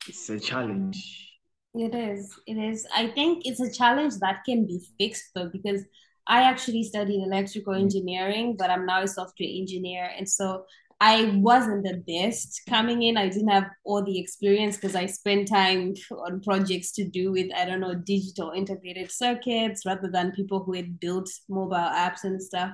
it's 0.07 0.29
a 0.29 0.39
challenge. 0.39 1.29
It 1.75 1.93
is. 1.93 2.33
It 2.47 2.57
is. 2.57 2.87
I 2.95 3.07
think 3.09 3.43
it's 3.45 3.59
a 3.59 3.71
challenge 3.71 4.15
that 4.21 4.43
can 4.45 4.65
be 4.65 4.81
fixed 4.97 5.31
though, 5.35 5.49
because 5.49 5.83
I 6.27 6.43
actually 6.43 6.83
studied 6.83 7.23
electrical 7.23 7.73
Mm. 7.73 7.81
engineering, 7.81 8.55
but 8.57 8.69
I'm 8.69 8.85
now 8.85 9.03
a 9.03 9.07
software 9.07 9.49
engineer. 9.51 10.11
And 10.17 10.27
so 10.29 10.65
I 10.99 11.31
wasn't 11.35 11.83
the 11.83 12.03
best 12.07 12.61
coming 12.67 13.03
in. 13.03 13.17
I 13.17 13.29
didn't 13.29 13.49
have 13.49 13.69
all 13.85 14.03
the 14.03 14.19
experience 14.19 14.75
because 14.77 14.95
I 14.95 15.05
spent 15.05 15.47
time 15.47 15.93
on 16.11 16.41
projects 16.41 16.91
to 16.93 17.07
do 17.07 17.31
with, 17.31 17.47
I 17.55 17.65
don't 17.65 17.79
know, 17.79 17.95
digital 17.95 18.51
integrated 18.51 19.11
circuits 19.11 19.85
rather 19.85 20.09
than 20.11 20.31
people 20.31 20.63
who 20.63 20.73
had 20.73 20.99
built 20.99 21.29
mobile 21.49 21.75
apps 21.77 22.23
and 22.23 22.41
stuff. 22.41 22.71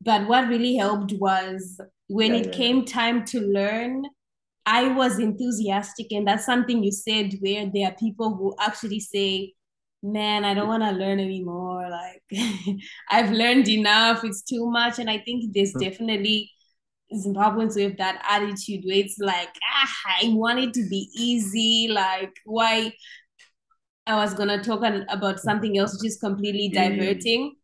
But 0.00 0.26
what 0.28 0.48
really 0.48 0.76
helped 0.76 1.12
was 1.14 1.80
when 2.08 2.32
Yeah, 2.32 2.34
it 2.34 2.52
yeah, 2.52 2.56
yeah. 2.56 2.72
came 2.72 2.84
time 2.84 3.24
to 3.26 3.40
learn, 3.40 4.06
I 4.66 4.88
was 4.88 5.18
enthusiastic, 5.18 6.12
and 6.12 6.26
that's 6.26 6.46
something 6.46 6.82
you 6.84 6.92
said 6.92 7.34
where 7.40 7.66
there 7.72 7.88
are 7.88 7.94
people 7.94 8.36
who 8.36 8.54
actually 8.60 9.00
say, 9.00 9.54
Man, 10.02 10.44
I 10.44 10.54
don't 10.54 10.68
want 10.68 10.82
to 10.82 10.92
learn 10.92 11.20
anymore. 11.20 11.88
Like, 11.90 12.22
I've 13.10 13.30
learned 13.32 13.68
enough, 13.68 14.24
it's 14.24 14.42
too 14.42 14.70
much. 14.70 14.98
And 14.98 15.10
I 15.10 15.18
think 15.18 15.52
there's 15.54 15.74
definitely 15.74 16.50
Zimbabweans 17.14 17.76
with 17.76 17.98
that 17.98 18.22
attitude 18.28 18.84
where 18.84 18.96
it's 18.96 19.18
like, 19.18 19.50
ah, 19.62 19.92
I 20.22 20.28
want 20.32 20.60
it 20.60 20.72
to 20.74 20.88
be 20.88 21.10
easy. 21.14 21.88
Like, 21.90 22.32
why? 22.44 22.92
I 24.06 24.16
was 24.16 24.34
gonna 24.34 24.62
talk 24.62 24.82
an, 24.84 25.06
about 25.10 25.38
something 25.40 25.76
else, 25.78 25.92
which 25.94 26.08
is 26.08 26.18
completely 26.18 26.70
diverting. 26.70 27.56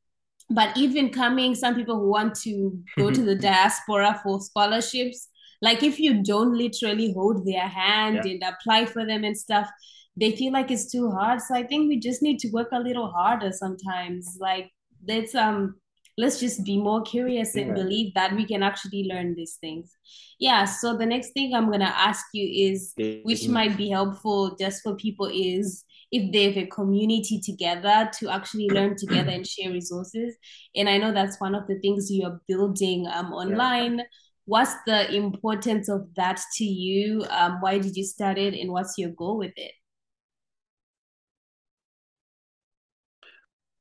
But 0.50 0.76
even 0.76 1.10
coming, 1.10 1.54
some 1.54 1.74
people 1.74 1.96
who 1.98 2.10
want 2.10 2.34
to 2.42 2.78
go 2.98 3.10
to 3.10 3.22
the 3.22 3.34
diaspora 3.48 4.20
for 4.22 4.40
scholarships, 4.40 5.28
like 5.62 5.82
if 5.82 5.98
you 5.98 6.22
don't 6.22 6.52
literally 6.56 7.12
hold 7.12 7.46
their 7.46 7.66
hand 7.66 8.20
Yeah. 8.24 8.32
and 8.32 8.42
apply 8.42 8.86
for 8.86 9.04
them 9.06 9.24
and 9.24 9.36
stuff, 9.36 9.68
they 10.16 10.34
feel 10.34 10.52
like 10.52 10.70
it's 10.70 10.90
too 10.90 11.10
hard. 11.10 11.40
So 11.40 11.54
I 11.54 11.62
think 11.62 11.88
we 11.88 11.98
just 12.00 12.22
need 12.22 12.38
to 12.40 12.48
work 12.50 12.68
a 12.72 12.80
little 12.80 13.08
harder 13.10 13.52
sometimes. 13.52 14.36
Like 14.40 14.70
let's 15.06 15.34
um 15.34 15.76
let's 16.18 16.40
just 16.40 16.64
be 16.64 16.78
more 16.78 17.02
curious 17.02 17.54
and 17.56 17.68
Yeah. 17.68 17.74
believe 17.74 18.14
that 18.14 18.34
we 18.34 18.46
can 18.46 18.62
actually 18.62 19.04
learn 19.04 19.34
these 19.34 19.56
things. 19.60 19.94
Yeah. 20.38 20.64
So 20.64 20.96
the 20.96 21.04
next 21.06 21.32
thing 21.32 21.54
I'm 21.54 21.70
gonna 21.70 21.92
ask 21.94 22.24
you 22.32 22.70
is, 22.70 22.94
which 23.24 23.46
might 23.48 23.76
be 23.76 23.90
helpful 23.90 24.56
just 24.58 24.82
for 24.82 24.96
people, 24.96 25.26
is 25.32 25.84
if 26.12 26.32
they 26.32 26.44
have 26.44 26.56
a 26.56 26.66
community 26.66 27.40
together 27.40 28.08
to 28.18 28.30
actually 28.30 28.70
learn 28.70 28.96
together 28.96 29.30
and 29.30 29.46
share 29.46 29.70
resources. 29.70 30.34
And 30.74 30.88
I 30.88 30.96
know 30.98 31.12
that's 31.12 31.38
one 31.40 31.54
of 31.54 31.66
the 31.66 31.78
things 31.80 32.10
you're 32.10 32.40
building 32.48 33.06
um, 33.12 33.26
Yeah. 33.26 33.32
online. 33.32 34.02
What's 34.46 34.72
the 34.86 35.12
importance 35.12 35.88
of 35.90 36.06
that 36.14 36.40
to 36.54 36.64
you? 36.64 37.24
Um, 37.28 37.60
why 37.60 37.78
did 37.78 37.96
you 37.96 38.04
start 38.04 38.38
it, 38.38 38.54
and 38.54 38.70
what's 38.70 38.96
your 38.96 39.10
goal 39.10 39.36
with 39.36 39.52
it? 39.56 39.72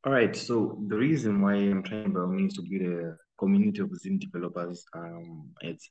All 0.06 0.12
right. 0.12 0.36
So 0.36 0.78
the 0.88 0.96
reason 0.96 1.42
why 1.42 1.56
I'm 1.56 1.82
trying 1.82 2.14
by 2.14 2.20
all 2.20 2.28
means 2.28 2.54
to 2.56 2.62
build 2.62 2.84
a 3.06 3.18
community 3.40 3.82
of 3.82 3.90
Zim 3.98 4.20
developers, 4.20 4.86
um, 4.94 5.50
it's 5.62 5.90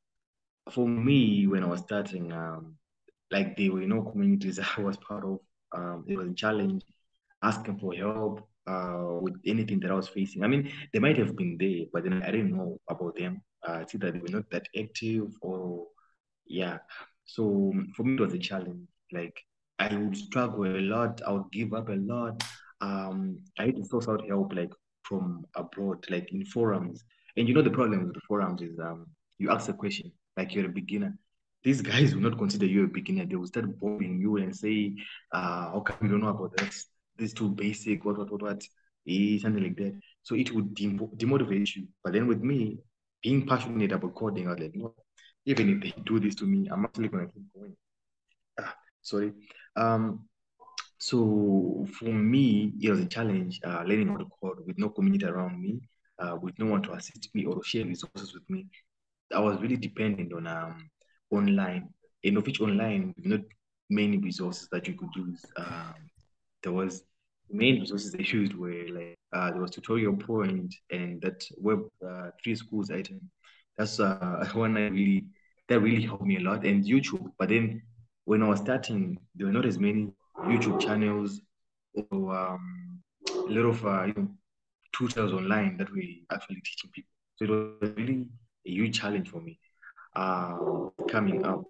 for 0.70 0.86
me 0.86 1.46
when 1.48 1.64
I 1.64 1.66
was 1.66 1.80
starting, 1.80 2.32
um, 2.32 2.76
like 3.32 3.56
there 3.56 3.72
were 3.72 3.80
no 3.80 4.02
communities 4.02 4.60
I 4.76 4.80
was 4.80 4.96
part 4.98 5.24
of. 5.24 5.40
Um, 5.74 6.04
it 6.06 6.16
was 6.16 6.28
a 6.28 6.34
challenge 6.34 6.84
asking 7.42 7.78
for 7.78 7.92
help 7.94 8.48
uh 8.66 9.18
with 9.20 9.34
anything 9.44 9.80
that 9.80 9.90
I 9.90 9.94
was 9.94 10.08
facing. 10.08 10.44
I 10.44 10.46
mean, 10.46 10.72
they 10.92 11.00
might 11.00 11.18
have 11.18 11.36
been 11.36 11.56
there, 11.58 11.86
but 11.92 12.04
then 12.04 12.22
I 12.22 12.30
didn't 12.30 12.56
know 12.56 12.78
about 12.88 13.16
them. 13.16 13.42
Uh, 13.68 13.80
it's 13.82 13.94
either 13.94 14.12
they 14.12 14.20
were 14.20 14.28
not 14.28 14.48
that 14.50 14.68
active 14.78 15.34
or 15.42 15.88
yeah. 16.46 16.78
So 17.26 17.72
for 17.96 18.04
me, 18.04 18.14
it 18.14 18.20
was 18.20 18.34
a 18.34 18.38
challenge. 18.38 18.86
Like 19.12 19.36
I 19.80 19.94
would 19.96 20.16
struggle 20.16 20.66
a 20.66 20.80
lot. 20.80 21.20
I 21.26 21.32
would 21.32 21.50
give 21.50 21.74
up 21.74 21.88
a 21.88 21.94
lot. 21.94 22.42
Um, 22.80 23.38
I 23.58 23.66
had 23.66 23.76
to 23.76 23.84
source 23.84 24.08
out 24.08 24.26
help 24.28 24.52
like 24.54 24.72
from 25.02 25.44
abroad, 25.54 26.04
like 26.10 26.32
in 26.32 26.44
forums. 26.44 27.04
And 27.36 27.48
you 27.48 27.54
know 27.54 27.62
the 27.62 27.70
problem 27.70 28.04
with 28.04 28.14
the 28.14 28.20
forums 28.28 28.62
is 28.62 28.78
um 28.78 29.06
you 29.38 29.50
ask 29.50 29.68
a 29.68 29.72
question 29.72 30.12
like 30.36 30.54
you're 30.54 30.66
a 30.66 30.72
beginner. 30.72 31.16
These 31.62 31.80
guys 31.82 32.14
will 32.14 32.22
not 32.22 32.38
consider 32.38 32.66
you 32.66 32.84
a 32.84 32.88
beginner. 32.88 33.24
They 33.26 33.36
will 33.36 33.46
start 33.46 33.78
bombing 33.80 34.20
you 34.20 34.36
and 34.36 34.54
say, 34.54 34.94
uh, 35.32 35.70
how 35.72 35.80
come 35.80 35.96
you 36.02 36.08
don't 36.08 36.20
know 36.20 36.28
about 36.28 36.56
this? 36.58 36.86
This 37.16 37.32
too 37.32 37.48
basic, 37.48 38.04
what, 38.04 38.18
what, 38.18 38.30
what, 38.30 38.42
what, 38.42 38.62
eh, 39.08 39.38
something 39.38 39.62
like 39.62 39.76
that. 39.76 39.98
So 40.22 40.34
it 40.34 40.52
would 40.52 40.74
dem 40.74 40.98
demotivate 41.16 41.74
you. 41.76 41.88
But 42.02 42.12
then 42.12 42.26
with 42.26 42.42
me, 42.42 42.78
being 43.22 43.46
passionate 43.46 43.92
about 43.92 44.14
coding, 44.14 44.46
I 44.46 44.50
was 44.50 44.60
like, 44.60 44.74
no, 44.74 44.94
even 45.46 45.70
if 45.70 45.82
they 45.82 46.02
do 46.02 46.20
this 46.20 46.34
to 46.36 46.44
me, 46.44 46.68
I'm 46.70 46.84
actually 46.84 47.08
gonna 47.08 47.28
keep 47.28 47.44
going. 47.54 47.76
Ah, 48.60 48.74
sorry. 49.00 49.32
Um, 49.76 50.28
so 51.04 51.86
for 51.98 52.06
me, 52.06 52.72
it 52.80 52.88
was 52.88 53.00
a 53.00 53.04
challenge 53.04 53.60
uh, 53.62 53.82
learning 53.86 54.08
how 54.08 54.16
to 54.16 54.26
code 54.40 54.66
with 54.66 54.78
no 54.78 54.88
community 54.88 55.26
around 55.26 55.60
me, 55.60 55.78
uh, 56.18 56.34
with 56.40 56.58
no 56.58 56.64
one 56.64 56.82
to 56.82 56.94
assist 56.94 57.28
me 57.34 57.44
or 57.44 57.62
share 57.62 57.84
resources 57.84 58.32
with 58.32 58.48
me. 58.48 58.66
I 59.30 59.38
was 59.40 59.60
really 59.60 59.76
dependent 59.76 60.32
on 60.32 60.46
um 60.46 60.88
online, 61.30 61.90
and 62.24 62.38
of 62.38 62.46
which 62.46 62.62
online, 62.62 63.12
not 63.18 63.42
many 63.90 64.16
resources 64.16 64.66
that 64.72 64.88
you 64.88 64.94
could 64.94 65.14
use. 65.14 65.44
Um, 65.58 65.94
there 66.62 66.72
was 66.72 67.02
main 67.50 67.80
resources 67.80 68.12
they 68.12 68.24
used 68.24 68.54
were 68.54 68.86
like 68.88 69.14
uh, 69.34 69.50
there 69.50 69.60
was 69.60 69.72
tutorial 69.72 70.16
point 70.16 70.74
and 70.90 71.20
that 71.20 71.44
web 71.58 71.82
uh, 72.08 72.30
three 72.42 72.54
schools 72.54 72.90
item. 72.90 73.20
That's 73.76 74.00
uh, 74.00 74.48
one 74.54 74.78
I 74.78 74.88
really 74.88 75.26
that 75.68 75.80
really 75.80 76.00
helped 76.00 76.24
me 76.24 76.38
a 76.38 76.40
lot 76.40 76.64
and 76.64 76.82
YouTube. 76.82 77.30
But 77.38 77.50
then 77.50 77.82
when 78.24 78.42
I 78.42 78.48
was 78.48 78.60
starting, 78.60 79.18
there 79.34 79.48
were 79.48 79.52
not 79.52 79.66
as 79.66 79.78
many 79.78 80.10
YouTube 80.38 80.80
channels 80.80 81.40
or 81.94 82.36
um, 82.36 83.00
a 83.28 83.50
lot 83.50 83.66
of 83.66 83.86
uh, 83.86 84.04
you 84.04 84.14
know 84.14 84.28
tutors 84.92 85.32
online 85.32 85.76
that 85.78 85.90
were 85.90 86.02
actually 86.32 86.60
teaching 86.64 86.90
people. 86.92 87.10
So 87.36 87.44
it 87.44 87.50
was 87.50 87.90
really 87.96 88.26
a 88.66 88.70
huge 88.70 88.98
challenge 89.00 89.28
for 89.28 89.40
me 89.40 89.58
uh, 90.14 90.56
coming 91.08 91.44
up. 91.44 91.64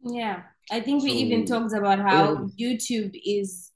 Yeah, 0.00 0.42
I 0.70 0.80
think 0.80 1.02
we 1.02 1.12
even 1.12 1.44
talked 1.46 1.74
about 1.74 1.98
how 1.98 2.48
YouTube 2.60 3.18
is 3.24 3.70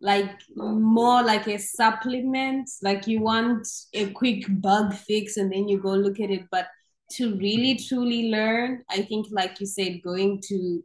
like 0.00 0.30
more 0.54 1.22
like 1.22 1.46
a 1.46 1.58
supplement. 1.58 2.68
Like 2.82 3.06
you 3.06 3.20
want 3.20 3.66
a 3.92 4.10
quick 4.10 4.44
bug 4.48 4.94
fix 4.94 5.36
and 5.36 5.52
then 5.52 5.68
you 5.68 5.78
go 5.78 5.90
look 5.90 6.20
at 6.20 6.30
it. 6.30 6.44
But 6.50 6.68
to 7.12 7.36
really 7.36 7.76
truly 7.76 8.30
learn, 8.30 8.84
I 8.90 9.02
think, 9.02 9.26
like 9.30 9.60
you 9.60 9.66
said, 9.66 10.02
going 10.02 10.42
to 10.48 10.84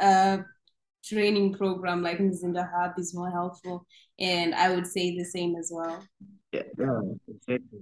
a 0.00 0.40
training 1.04 1.54
program 1.54 2.02
like 2.02 2.18
Muzinda 2.18 2.68
Hub 2.74 2.92
is 2.98 3.14
more 3.14 3.30
helpful. 3.30 3.86
And 4.20 4.54
I 4.54 4.74
would 4.74 4.86
say 4.86 5.16
the 5.16 5.24
same 5.24 5.56
as 5.56 5.70
well. 5.74 6.02
yeah, 6.52 6.62
yeah, 6.78 7.00
exactly. 7.28 7.80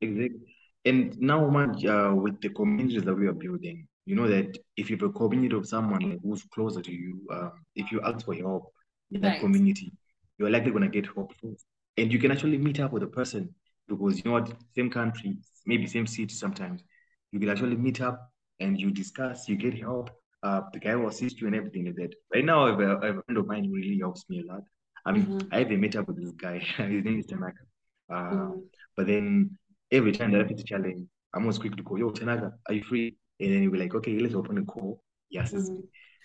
Exactly. 0.00 0.40
And 0.84 1.18
now, 1.20 1.48
man, 1.48 1.74
uh, 1.88 2.14
with 2.14 2.40
the 2.40 2.48
communities 2.50 3.04
that 3.04 3.14
we 3.14 3.26
are 3.28 3.32
building, 3.32 3.86
you 4.04 4.16
know 4.16 4.28
that 4.28 4.58
if 4.76 4.90
you 4.90 4.96
have 4.96 5.08
a 5.08 5.12
community 5.12 5.54
of 5.56 5.66
someone 5.66 6.18
who's 6.22 6.42
closer 6.54 6.82
to 6.82 6.92
you, 6.92 7.20
um, 7.30 7.52
if 7.76 7.92
you 7.92 8.00
ask 8.02 8.24
for 8.24 8.34
help 8.34 8.72
in 9.12 9.20
that 9.22 9.32
Right. 9.32 9.40
community, 9.40 9.92
you're 10.38 10.50
likely 10.50 10.72
gonna 10.72 10.88
get 10.88 11.06
help 11.14 11.32
first. 11.40 11.66
And 11.96 12.12
you 12.12 12.18
can 12.18 12.32
actually 12.32 12.58
meet 12.58 12.80
up 12.80 12.92
with 12.92 13.02
a 13.04 13.06
person 13.06 13.54
because 13.88 14.18
you 14.18 14.24
know 14.24 14.32
what, 14.32 14.52
same 14.74 14.90
country, 14.90 15.36
maybe 15.66 15.86
same 15.86 16.06
city 16.06 16.34
sometimes. 16.34 16.82
You 17.30 17.38
can 17.38 17.48
actually 17.50 17.76
meet 17.76 18.00
up 18.00 18.32
and 18.60 18.78
you 18.80 18.90
discuss, 18.90 19.48
you 19.48 19.56
get 19.56 19.78
help. 19.78 20.10
Uh, 20.42 20.62
the 20.72 20.78
guy 20.80 20.94
will 20.96 21.08
assist 21.08 21.40
you 21.40 21.46
and 21.46 21.56
everything 21.56 21.86
like 21.86 21.96
that. 21.96 22.14
Right 22.34 22.44
now, 22.44 22.66
I 22.66 22.70
have 22.70 22.80
a, 22.80 22.98
I 23.02 23.06
have 23.06 23.18
a 23.18 23.22
friend 23.22 23.38
of 23.38 23.46
mine 23.46 23.64
who 23.64 23.74
really 23.74 23.98
helps 23.98 24.24
me 24.28 24.40
a 24.40 24.52
lot. 24.52 24.62
I 25.06 25.12
mean, 25.12 25.26
Mhm. 25.28 25.48
I 25.52 25.60
even 25.60 25.80
met 25.80 25.96
up 25.96 26.08
with 26.08 26.16
this 26.20 26.32
guy. 26.32 26.58
His 26.94 27.04
name 27.04 27.18
is 27.18 27.26
Tanaka. 27.26 27.62
Uh, 28.10 28.34
Mhm. 28.34 28.68
but 28.96 29.06
then 29.06 29.58
every 29.90 30.12
time 30.12 30.32
that 30.32 30.40
I 30.42 30.44
a 30.50 30.62
challenge, 30.62 31.06
I'm 31.34 31.42
always 31.42 31.58
quick 31.58 31.76
to 31.76 31.82
call, 31.82 31.98
yo, 31.98 32.10
Tanaka, 32.10 32.52
are 32.68 32.74
you 32.74 32.82
free? 32.84 33.16
And 33.40 33.52
then 33.52 33.62
he'll 33.62 33.72
be 33.72 33.78
like, 33.78 33.94
okay, 33.94 34.18
let's 34.18 34.34
open 34.34 34.58
a 34.58 34.64
call. 34.64 35.02
Yes, 35.30 35.52
Mhm. 35.54 35.82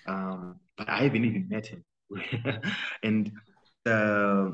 Um, 0.07 0.59
but 0.77 0.89
I 0.89 1.03
haven't 1.03 1.25
even 1.25 1.47
met 1.49 1.67
him. 1.67 1.83
And 3.03 3.31
uh, 3.85 4.51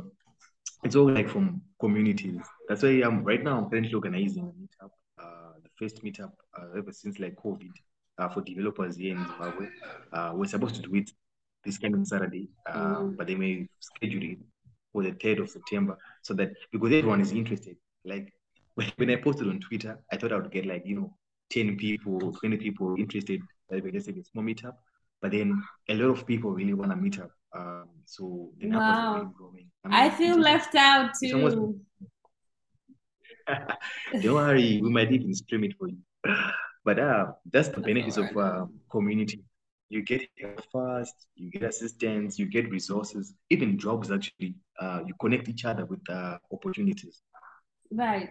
it's 0.83 0.95
all 0.95 1.11
like 1.11 1.29
from 1.29 1.61
communities. 1.79 2.41
That's 2.67 2.83
why 2.83 3.01
I'm 3.03 3.23
right 3.23 3.43
now 3.43 3.57
I'm 3.57 3.69
currently 3.69 3.93
organizing 3.93 4.43
a 4.43 4.53
meetup, 4.61 4.91
uh, 5.21 5.53
the 5.63 5.69
first 5.77 6.03
meetup 6.03 6.31
uh, 6.57 6.77
ever 6.77 6.91
since 6.91 7.19
like 7.19 7.35
COVID 7.35 7.71
uh, 8.17 8.29
for 8.29 8.41
developers 8.41 8.95
here 8.97 9.15
in 9.15 9.25
Zimbabwe. 9.25 9.67
Uh, 10.11 10.31
we're 10.35 10.47
supposed 10.47 10.75
to 10.75 10.81
do 10.81 10.95
it 10.95 11.09
this 11.63 11.77
coming 11.77 12.05
Saturday, 12.05 12.49
uh, 12.67 12.97
Mhm. 12.97 13.17
but 13.17 13.27
they 13.27 13.35
may 13.35 13.67
schedule 13.79 14.23
it 14.23 14.39
for 14.91 15.03
the 15.03 15.13
3rd 15.13 15.39
of 15.39 15.49
September 15.49 15.97
so 16.21 16.33
that 16.33 16.51
because 16.71 16.91
everyone 16.91 17.21
is 17.21 17.31
interested. 17.31 17.77
Like 18.05 18.33
when, 18.97 19.09
I 19.09 19.15
posted 19.15 19.47
on 19.47 19.59
Twitter, 19.59 19.97
I 20.11 20.17
thought 20.17 20.33
I 20.33 20.37
would 20.37 20.51
get 20.51 20.65
like, 20.65 20.85
you 20.85 20.95
know, 20.95 21.17
10 21.49 21.77
people, 21.77 22.33
20 22.33 22.57
people 22.57 22.95
interested, 22.97 23.41
like 23.69 23.91
just 23.93 24.07
like 24.07 24.17
a 24.17 24.23
small 24.23 24.43
meetup. 24.43 24.75
But 25.21 25.31
then 25.31 25.63
a 25.87 25.93
lot 25.95 26.09
of 26.11 26.25
people 26.27 26.51
really 26.51 26.73
want 26.73 26.91
to 26.91 26.97
meet 26.97 27.19
up. 27.19 27.31
Um, 27.55 27.89
so 28.05 28.51
the 28.57 28.67
numbers 28.67 28.97
are 28.97 29.13
really 29.13 29.33
growing. 29.37 29.71
I 29.85 29.87
I 29.87 29.89
mean, 29.89 30.07
it's 30.07 30.17
feel 30.17 30.37
left 30.39 30.75
out 30.75 31.11
It's 31.21 31.33
almost 31.33 31.55
too. 31.55 31.79
don't 34.21 34.33
worry, 34.33 34.81
we 34.81 34.89
might 34.89 35.11
even 35.11 35.33
stream 35.33 35.63
it 35.63 35.75
for 35.77 35.87
you. 35.87 35.97
But 36.85 36.99
uh, 36.99 37.31
that's 37.51 37.69
the 37.69 37.81
benefits 37.81 38.17
of 38.17 38.35
uh, 38.35 38.65
community. 38.91 39.43
you 39.89 40.01
get 40.01 40.27
help 40.41 40.65
fast, 40.71 41.27
you 41.35 41.51
get 41.51 41.63
assistance, 41.63 42.39
you 42.39 42.47
get 42.47 42.69
resources, 42.69 43.33
even 43.49 43.77
jobs 43.77 44.11
actually. 44.11 44.55
Uh, 44.79 45.01
you 45.05 45.13
connect 45.21 45.47
each 45.47 45.65
other 45.65 45.85
with 45.85 46.01
uh, 46.09 46.37
opportunities. 46.51 47.21
Right. 47.91 48.29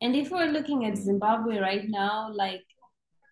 And 0.00 0.16
if 0.16 0.30
we're 0.30 0.52
looking 0.52 0.86
at 0.86 0.96
Zimbabwe 0.96 1.58
right 1.58 1.84
now, 1.88 2.30
like 2.32 2.64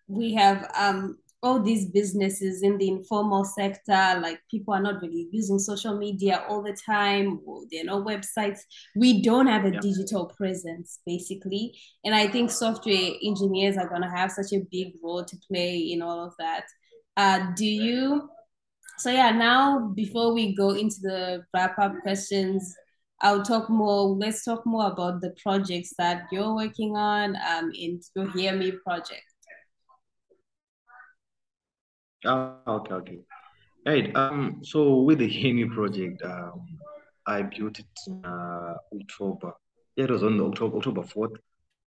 we 0.07 0.33
have 0.35 0.69
um 0.77 1.17
all 1.45 1.61
these 1.61 1.85
businesses 1.91 2.63
in 2.63 2.75
the 2.79 2.87
informal 2.87 3.45
sector, 3.45 4.19
like 4.19 4.39
people 4.49 4.73
are 4.73 4.81
not 4.81 4.99
really 4.99 5.29
using 5.31 5.59
social 5.59 5.95
media 5.95 6.43
all 6.49 6.63
the 6.63 6.75
time, 6.85 7.39
there 7.71 7.81
are 7.81 7.85
no 7.85 8.03
websites. 8.03 8.61
We 8.95 9.21
don't 9.21 9.45
have 9.45 9.63
a 9.63 9.71
yeah. 9.71 9.79
digital 9.79 10.25
presence, 10.25 11.01
basically. 11.05 11.77
And 12.03 12.15
I 12.15 12.27
think 12.27 12.49
software 12.49 13.11
engineers 13.23 13.77
are 13.77 13.87
going 13.87 14.01
to 14.01 14.09
have 14.09 14.31
such 14.31 14.53
a 14.53 14.65
big 14.71 14.93
role 15.03 15.23
to 15.23 15.37
play 15.47 15.77
in 15.77 16.01
all 16.01 16.25
of 16.25 16.33
that. 16.39 16.65
Uh, 17.15 17.51
do 17.55 17.65
you? 17.65 18.27
So, 18.97 19.11
yeah, 19.11 19.29
now 19.29 19.91
before 19.93 20.33
we 20.33 20.55
go 20.55 20.71
into 20.71 20.95
the 21.03 21.43
wrap 21.53 21.77
up 21.77 21.93
questions, 22.01 22.75
I'll 23.21 23.43
talk 23.43 23.69
more. 23.69 24.15
Let's 24.15 24.43
talk 24.43 24.65
more 24.65 24.87
about 24.87 25.21
the 25.21 25.35
projects 25.43 25.93
that 25.99 26.23
you're 26.31 26.55
working 26.55 26.95
on 26.95 27.35
um, 27.35 27.71
in 27.75 28.01
your 28.15 28.31
Hear 28.31 28.55
Me 28.55 28.71
project. 28.71 29.34
Oh, 32.23 32.59
okay, 32.67 32.93
okay. 32.93 33.19
Right. 33.85 34.15
Um, 34.15 34.61
so 34.63 35.01
with 35.01 35.19
the 35.19 35.27
Hear 35.37 35.53
Me 35.53 35.65
project, 35.65 36.21
um, 36.23 36.65
I 37.27 37.43
built 37.43 37.79
it 37.79 37.85
in 38.07 38.23
uh, 38.25 38.75
October. 38.99 39.53
Yeah, 39.95 40.05
it 40.05 40.11
was 40.11 40.23
on 40.23 40.37
the 40.37 40.45
October 40.45 40.77
October 40.77 41.01
4th. 41.01 41.37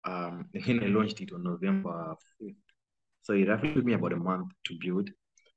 Um, 0.05 0.45
and 0.53 0.63
then 0.63 0.83
I 0.83 0.87
launched 0.87 1.21
it 1.21 1.31
on 1.33 1.43
November 1.43 2.15
5th. 2.41 2.55
So 3.23 3.33
it 3.33 3.47
roughly 3.47 3.73
took 3.73 3.85
me 3.85 3.93
about 3.93 4.13
a 4.13 4.17
month 4.17 4.51
to 4.65 4.77
build. 4.79 5.09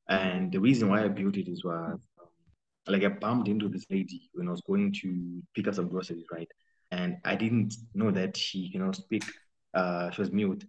And 0.09 0.51
the 0.53 0.59
reason 0.61 0.89
why 0.89 1.05
I 1.05 1.09
built 1.09 1.37
it 1.37 1.49
is 1.49 1.65
was 1.65 2.01
um, 2.19 2.29
like 2.87 3.05
I 3.05 3.09
bumped 3.09 3.49
into 3.49 3.69
this 3.69 3.85
lady 3.91 4.31
when 4.33 4.49
I 4.49 4.53
was 4.53 4.63
going 4.63 4.93
to 5.03 5.43
pick 5.55 5.69
up 5.69 5.75
some 5.75 5.89
groceries, 5.89 6.25
right? 6.33 6.49
And 6.91 7.19
I 7.25 7.35
didn't 7.37 7.75
know 7.95 8.11
that 8.11 8.37
she 8.37 8.71
cannot 8.71 8.97
speak. 8.97 9.25
Uh, 9.75 10.11
she 10.11 10.23
was 10.23 10.33
mute. 10.33 10.65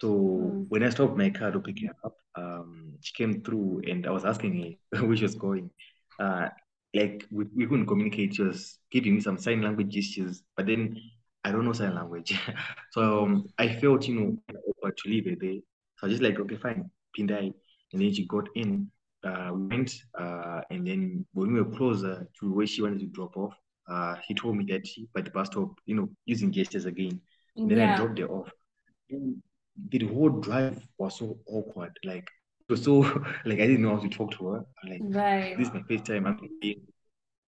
So 0.00 0.08
mm. 0.08 0.66
when 0.68 0.82
I 0.82 0.90
stopped 0.90 1.16
my 1.16 1.30
car 1.30 1.50
to 1.50 1.60
pick 1.60 1.80
her 1.82 1.94
up, 2.04 2.16
um, 2.36 2.94
she 3.00 3.12
came 3.14 3.42
through 3.42 3.82
and 3.86 4.06
I 4.06 4.10
was 4.10 4.24
asking 4.24 4.76
her 4.94 5.04
where 5.06 5.16
she 5.16 5.24
was 5.24 5.34
going. 5.34 5.70
Uh, 6.18 6.48
like 6.94 7.26
we, 7.30 7.44
we 7.54 7.66
couldn't 7.66 7.86
communicate. 7.86 8.34
She 8.34 8.42
was 8.42 8.78
giving 8.90 9.14
me 9.14 9.20
some 9.20 9.38
sign 9.38 9.62
language 9.62 9.90
gestures, 9.90 10.42
but 10.56 10.66
then 10.66 10.96
I 11.44 11.52
don't 11.52 11.64
know 11.64 11.72
sign 11.72 11.94
language. 11.94 12.38
so 12.92 13.24
um, 13.24 13.46
I 13.58 13.68
felt, 13.68 14.06
you 14.08 14.14
know, 14.14 14.90
to 14.90 15.08
leave 15.08 15.26
her 15.26 15.36
there. 15.38 15.60
So 15.96 16.04
I 16.04 16.06
was 16.06 16.18
just 16.18 16.22
like, 16.22 16.38
okay, 16.40 16.56
fine, 16.56 16.90
Pindai. 17.16 17.52
And 17.92 18.02
then 18.02 18.12
she 18.12 18.26
got 18.26 18.48
in, 18.54 18.90
uh, 19.24 19.50
went, 19.52 19.92
uh, 20.18 20.62
and 20.70 20.86
then 20.86 21.26
when 21.32 21.52
we 21.52 21.60
were 21.60 21.76
closer 21.76 22.26
to 22.40 22.52
where 22.52 22.66
she 22.66 22.82
wanted 22.82 23.00
to 23.00 23.06
drop 23.06 23.36
off, 23.36 23.54
uh, 23.88 24.16
he 24.26 24.34
told 24.34 24.56
me 24.56 24.64
that 24.70 24.86
she, 24.86 25.08
by 25.14 25.20
the 25.20 25.30
bus 25.30 25.48
stop, 25.48 25.70
you 25.84 25.94
know, 25.94 26.08
using 26.24 26.52
gestures 26.52 26.86
again. 26.86 27.20
And 27.56 27.70
then 27.70 27.78
yeah. 27.78 27.94
I 27.94 27.96
dropped 27.96 28.18
her 28.18 28.28
off. 28.28 28.50
And 29.10 29.42
the 29.88 30.06
whole 30.06 30.28
drive 30.28 30.82
was 30.98 31.18
so 31.18 31.38
awkward. 31.46 31.98
Like 32.04 32.28
it 32.68 32.72
was 32.72 32.84
so 32.84 33.00
like 33.44 33.60
I 33.60 33.66
didn't 33.66 33.82
know 33.82 33.96
how 33.96 34.02
to 34.02 34.08
talk 34.08 34.32
to 34.38 34.48
her. 34.48 34.64
Like 34.88 35.00
right. 35.02 35.56
this 35.56 35.68
is 35.68 35.74
my 35.74 35.82
first 35.88 36.06
time 36.06 36.26
I'm 36.26 36.38
being 36.60 36.82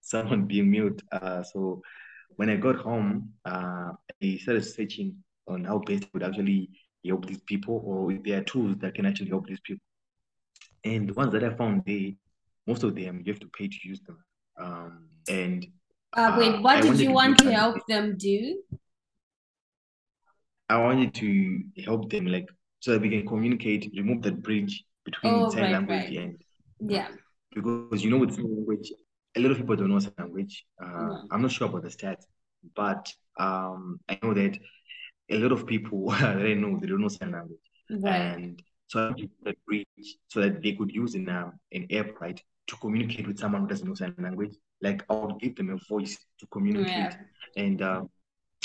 someone 0.01 0.47
being 0.47 0.71
mute. 0.71 1.03
Uh, 1.13 1.43
so 1.43 1.83
when 2.37 2.51
I 2.51 2.57
got 2.57 2.77
home, 2.77 3.33
uh, 3.45 3.93
I 4.23 4.39
started 4.41 4.65
searching 4.65 5.17
on 5.47 5.65
how 5.65 5.79
best 5.79 6.07
would 6.13 6.23
actually 6.23 6.71
help 7.05 7.27
these 7.27 7.41
people, 7.43 7.83
or 7.85 8.13
if 8.13 8.23
there 8.23 8.41
are 8.41 8.45
tools 8.45 8.77
that 8.79 8.95
can 8.95 9.07
actually 9.07 9.29
help 9.29 9.47
these 9.47 9.61
people. 9.61 9.83
And 10.85 11.09
the 11.09 11.15
ones 11.15 11.33
that 11.33 11.45
I 11.45 11.51
found, 11.55 11.83
they 11.87 12.17
most 12.67 12.83
of 12.83 12.95
them 12.95 13.23
you 13.25 13.33
have 13.33 13.41
to 13.41 13.49
pay 13.49 13.69
to 13.69 13.77
use 13.85 14.01
them. 14.01 14.19
Um, 14.57 15.09
and 15.29 15.67
uh, 16.15 16.37
wait, 16.39 16.63
what 16.63 16.79
uh, 16.79 16.81
did 16.83 17.01
you 17.01 17.13
want 17.13 17.39
to 17.39 17.53
help 17.53 17.77
them 17.89 18.17
do? 18.19 18.63
I 20.73 20.79
wanted 20.79 21.13
to 21.17 21.63
help 21.85 22.11
them 22.11 22.27
like 22.27 22.49
so 22.81 22.93
that 22.93 23.03
we 23.03 23.11
can 23.11 23.27
communicate, 23.27 23.93
remove 23.95 24.23
that 24.23 24.43
bridge 24.43 24.85
between 25.05 25.35
oh, 25.35 25.51
sign 25.51 25.65
right, 25.65 25.73
language 25.73 26.09
right. 26.09 26.19
and 26.19 26.45
yeah. 26.81 27.09
Because 27.55 28.03
you 28.03 28.11
know 28.11 28.17
with 28.17 28.35
sign 28.35 28.45
language, 28.45 28.91
a 29.37 29.41
lot 29.41 29.51
of 29.51 29.59
people 29.59 29.77
don't 29.77 29.91
know 29.91 29.99
sign 29.99 30.15
language. 30.19 30.65
Uh, 30.83 30.87
no. 30.87 31.23
I'm 31.31 31.43
not 31.43 31.53
sure 31.53 31.69
about 31.69 31.83
the 31.83 31.91
stats, 31.91 32.25
but 32.75 33.13
um, 33.39 34.01
I 34.09 34.19
know 34.23 34.33
that 34.33 34.59
a 35.31 35.37
lot 35.37 35.53
of 35.53 35.67
people 35.67 36.11
that 36.11 36.39
I 36.39 36.55
know 36.55 36.79
they 36.81 36.87
don't 36.87 37.03
know 37.03 37.09
sign 37.09 37.33
language, 37.33 37.61
right. 37.91 38.17
and 38.17 38.63
so 38.87 39.09
I 39.09 39.29
that 39.45 39.57
bridge 39.67 39.87
so 40.29 40.41
that 40.41 40.63
they 40.63 40.73
could 40.73 40.91
use 40.91 41.15
in 41.15 41.29
um, 41.29 41.53
an 41.73 41.87
app 41.93 42.19
right 42.19 42.43
to 42.69 42.77
communicate 42.77 43.27
with 43.27 43.39
someone 43.39 43.63
who 43.63 43.69
doesn't 43.69 43.87
know 43.87 43.95
sign 43.95 44.15
language. 44.19 44.55
Like 44.81 45.05
I 45.11 45.17
would 45.17 45.39
give 45.39 45.55
them 45.55 45.69
a 45.69 45.79
voice 45.87 46.17
to 46.41 46.47
communicate, 46.47 47.13
yeah. 47.13 47.17
and 47.63 47.83
uh, 47.83 48.03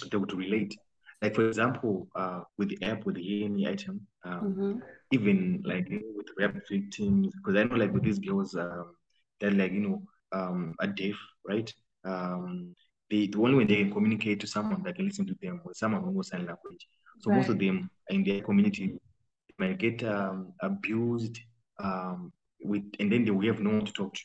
they 0.09 0.15
would 0.15 0.31
relate 0.31 0.77
like 1.21 1.35
for 1.35 1.47
example, 1.47 2.07
uh, 2.15 2.41
with 2.57 2.69
the 2.69 2.85
app 2.85 3.05
with 3.05 3.15
the 3.15 3.43
ANE 3.43 3.65
item, 3.67 4.05
um, 4.23 4.41
mm-hmm. 4.41 4.79
even 5.11 5.63
like 5.65 5.89
you 5.89 5.99
know, 5.99 6.13
with 6.15 6.27
rap 6.37 6.55
victims, 6.69 7.33
because 7.37 7.55
I 7.55 7.63
know 7.63 7.75
like 7.75 7.93
with 7.93 8.03
these 8.03 8.19
girls, 8.19 8.55
um, 8.55 8.95
they're 9.39 9.51
like 9.51 9.71
you 9.71 9.81
know 9.81 10.01
um, 10.31 10.75
a 10.79 10.87
deaf, 10.87 11.15
right? 11.47 11.73
Um, 12.05 12.75
they 13.09 13.27
the 13.27 13.39
only 13.39 13.55
way 13.55 13.65
they 13.65 13.77
can 13.77 13.91
communicate 13.91 14.39
to 14.41 14.47
someone 14.47 14.83
that 14.83 14.95
can 14.95 15.05
listen 15.05 15.25
to 15.27 15.35
them 15.41 15.61
with 15.65 15.77
someone 15.77 16.03
who 16.03 16.11
knows 16.11 16.29
sign 16.29 16.45
language. 16.45 16.87
So 17.19 17.31
right. 17.31 17.37
most 17.37 17.49
of 17.49 17.57
them 17.57 17.89
in 18.09 18.23
their 18.23 18.41
community 18.41 18.99
might 19.57 19.79
get 19.79 20.03
um, 20.03 20.53
abused 20.61 21.39
um, 21.79 22.31
with, 22.63 22.83
and 22.99 23.11
then 23.11 23.25
they 23.25 23.31
will 23.31 23.47
have 23.47 23.59
no 23.59 23.71
one 23.71 23.85
to 23.85 23.91
talk 23.91 24.13
to. 24.13 24.21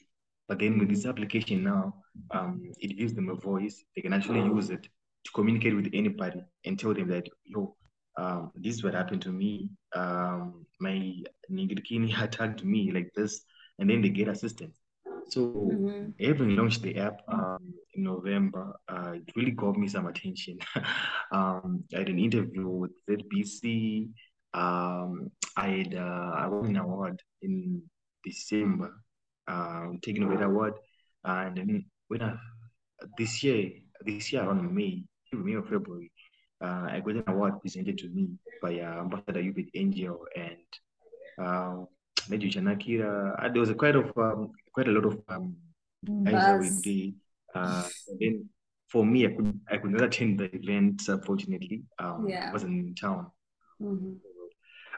But 0.46 0.58
then 0.58 0.78
with 0.78 0.90
this 0.90 1.06
application 1.06 1.64
now, 1.64 1.94
um, 2.32 2.70
it 2.78 2.98
gives 2.98 3.14
them 3.14 3.30
a 3.30 3.34
voice. 3.34 3.82
They 3.96 4.02
can 4.02 4.12
actually 4.12 4.40
use 4.40 4.68
it 4.68 4.86
to 5.24 5.30
communicate 5.32 5.74
with 5.74 5.90
anybody 5.92 6.42
and 6.64 6.78
tell 6.78 6.94
them 6.94 7.08
that, 7.08 7.28
yo, 7.44 7.76
um, 8.16 8.52
this 8.54 8.76
is 8.76 8.84
what 8.84 8.94
happened 8.94 9.22
to 9.22 9.30
me. 9.30 9.70
Um, 9.94 10.66
my 10.80 11.14
Ningirikini 11.50 12.20
attacked 12.22 12.64
me 12.64 12.92
like 12.92 13.10
this, 13.14 13.42
and 13.78 13.88
then 13.88 14.02
they 14.02 14.10
get 14.10 14.28
assistance. 14.28 14.78
So 15.28 15.70
mm-hmm. 15.72 16.24
having 16.24 16.56
launched 16.56 16.82
the 16.82 16.98
app 16.98 17.20
um, 17.28 17.72
in 17.94 18.04
November, 18.04 18.74
uh, 18.88 19.12
it 19.14 19.32
really 19.34 19.52
got 19.52 19.78
me 19.78 19.88
some 19.88 20.06
attention. 20.06 20.58
um, 21.32 21.84
I 21.94 21.98
had 21.98 22.08
an 22.08 22.18
interview 22.18 22.68
with 22.68 22.90
ZBC. 23.08 24.10
Um, 24.52 25.30
I 25.56 25.68
had 25.68 25.94
uh, 25.94 26.32
I 26.36 26.46
won 26.48 26.66
an 26.66 26.76
award 26.76 27.22
in 27.40 27.82
December, 28.24 28.92
uh, 29.48 29.88
taking 30.02 30.24
away 30.24 30.36
the 30.36 30.44
award, 30.44 30.74
and 31.24 31.56
then 31.56 31.84
when 32.08 32.22
I, 32.22 32.34
this 33.16 33.42
year, 33.42 33.70
this 34.04 34.32
year 34.32 34.42
around 34.42 34.74
May, 34.74 35.04
May 35.36 35.54
or 35.54 35.62
February, 35.62 36.10
uh, 36.62 36.86
I 36.90 37.00
got 37.00 37.16
an 37.16 37.24
award 37.26 37.60
presented 37.60 37.98
to 37.98 38.08
me 38.08 38.28
by 38.60 38.78
uh, 38.78 39.00
Ambassador 39.00 39.40
Uebert 39.40 39.68
Angel 39.74 40.18
and 40.36 40.68
uh, 41.38 41.84
Medu 42.28 42.52
Chanakira. 42.52 43.34
Uh, 43.38 43.48
there 43.48 43.60
was 43.60 43.70
a 43.70 43.74
quite 43.74 43.96
of 43.96 44.16
um, 44.16 44.52
quite 44.72 44.88
a 44.88 44.92
lot 44.92 45.04
of 45.04 45.20
um, 45.28 45.56
eyes 46.26 46.60
with 46.60 46.82
the. 46.82 47.14
Uh, 47.54 47.88
then 48.18 48.48
for 48.88 49.04
me, 49.04 49.26
I 49.26 49.30
could 49.30 49.60
I 49.70 49.76
could 49.78 49.90
not 49.90 50.02
attend 50.02 50.38
the 50.38 50.54
event. 50.54 51.02
Unfortunately, 51.08 51.82
um, 51.98 52.26
yeah. 52.28 52.48
I 52.48 52.52
wasn't 52.52 52.78
in 52.78 52.94
town. 52.94 53.26
Mm-hmm. 53.80 54.12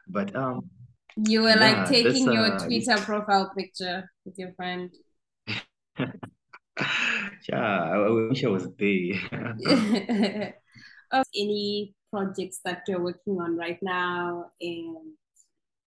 But 0.09 0.37
um, 0.37 0.69
you 1.17 1.43
were 1.43 1.49
yeah, 1.49 1.55
like 1.55 1.89
taking 1.89 2.31
your 2.33 2.55
uh, 2.55 2.59
Twitter 2.67 2.97
profile 2.97 3.51
picture 3.57 4.11
with 4.25 4.39
your 4.39 4.53
friend. 4.55 4.91
Yeah, 7.49 7.91
I, 7.93 8.11
wish 8.11 8.45
I 8.45 8.49
was 8.49 8.69
there. 8.79 10.55
Any 11.37 11.95
projects 12.11 12.61
that 12.65 12.83
you're 12.89 13.03
working 13.03 13.41
on 13.41 13.57
right 13.57 13.79
now, 13.83 14.47
and 14.61 15.13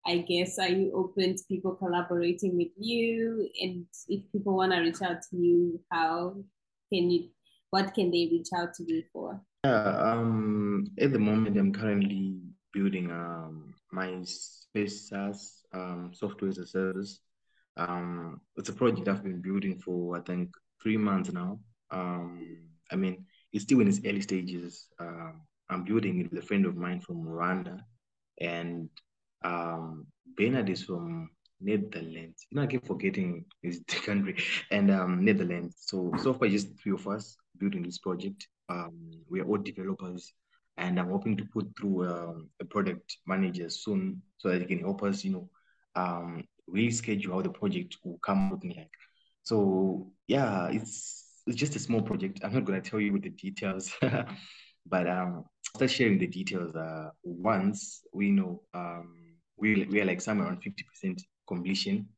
I 0.06 0.20
guess 0.20 0.58
are 0.60 0.70
you 0.70 0.92
open 0.94 1.36
to 1.36 1.44
people 1.48 1.76
collaborating 1.76 2.56
with 2.58 2.72
you? 2.78 3.50
And 3.62 3.86
if 4.08 4.24
people 4.32 4.56
want 4.56 4.72
to 4.74 4.80
reach 4.80 5.02
out 5.02 5.22
to 5.30 5.38
you, 5.38 5.82
how 5.92 6.36
can 6.92 7.10
you? 7.10 7.30
What 7.70 7.94
can 7.94 8.12
they 8.12 8.30
reach 8.32 8.50
out 8.56 8.74
to 8.76 8.84
you 8.88 9.04
for? 9.12 9.42
Yeah, 9.66 10.14
um, 10.14 10.86
at 11.00 11.12
the 11.12 11.20
moment, 11.20 11.58
I'm 11.58 11.74
currently 11.74 12.40
building 12.74 13.12
um 13.12 13.74
my 13.92 14.22
space 14.24 15.10
SaaS 15.10 15.64
um 15.74 16.12
software 16.14 16.50
as 16.50 16.58
a 16.60 16.68
service. 16.68 17.20
Um, 17.76 18.42
it's 18.56 18.70
a 18.70 18.74
project 18.74 19.08
I've 19.08 19.24
been 19.24 19.42
building 19.42 19.80
for 19.80 20.18
I 20.18 20.22
think 20.22 20.50
three 20.88 20.96
months 20.96 21.34
now. 21.34 21.60
Um, 21.92 22.60
I 22.90 22.96
mean, 22.96 23.26
it's 23.52 23.66
still 23.66 23.82
in 23.82 23.90
its 23.90 24.00
early 24.06 24.22
stages. 24.22 24.88
Um, 25.00 25.42
I'm 25.70 25.84
building 25.84 26.22
it 26.22 26.32
with 26.32 26.42
a 26.42 26.46
friend 26.46 26.66
of 26.66 26.78
mine 26.78 27.02
from 27.02 27.26
Rwanda, 27.26 27.82
and 28.40 28.88
um, 29.44 30.08
Bernard 30.38 30.70
is 30.70 30.84
from 30.84 31.30
Netherlands. 31.60 32.48
You 32.50 32.56
know, 32.56 32.62
I 32.62 32.68
keep 32.68 32.88
forgetting 32.88 33.44
his 33.62 33.82
country 34.06 34.38
and 34.72 34.90
um, 34.90 35.26
Netherlands. 35.26 35.76
So 35.82 36.14
so 36.24 36.34
far, 36.34 36.48
just 36.48 36.70
three 36.80 36.94
of 36.94 37.06
us 37.06 37.36
building 37.58 37.84
this 37.84 37.98
project. 37.98 38.48
Um, 38.70 39.12
we 39.30 39.42
are 39.42 39.46
all 39.46 39.58
developers, 39.58 40.32
and 40.78 40.98
I'm 40.98 41.10
hoping 41.10 41.36
to 41.36 41.44
put 41.44 41.68
through 41.78 42.08
um, 42.08 42.50
a 42.62 42.66
product 42.66 43.18
manager 43.28 43.70
soon 43.70 44.22
so 44.38 44.48
that 44.48 44.62
he 44.62 44.68
can 44.68 44.80
help 44.80 45.04
us, 45.04 45.26
you 45.26 45.34
know, 45.34 45.50
um, 45.98 46.46
really 46.66 46.92
schedule 46.92 47.34
how 47.34 47.42
the 47.42 47.50
project 47.50 47.98
will 48.06 48.20
come 48.20 48.54
out 48.54 48.64
like. 48.64 48.96
So 49.48 50.12
yeah, 50.28 50.68
it's 50.68 51.42
it's 51.48 51.56
just 51.56 51.78
a 51.78 51.80
small 51.80 52.02
project. 52.02 52.42
I'm 52.44 52.54
not 52.54 52.66
gonna 52.66 52.82
tell 52.82 53.00
you 53.00 53.14
with 53.14 53.24
the 53.24 53.30
details, 53.30 53.96
but 54.86 55.08
um, 55.08 55.46
after 55.74 55.88
sharing 55.88 56.20
the 56.20 56.28
details, 56.28 56.76
uh, 56.76 57.12
once 57.24 58.02
we 58.14 58.30
know 58.30 58.62
um, 58.74 59.38
we 59.56 59.86
we 59.90 60.02
are 60.02 60.06
like 60.06 60.20
somewhere 60.20 60.48
around 60.48 60.62
fifty 60.64 60.84
percent 60.84 61.24
completion, 61.48 62.10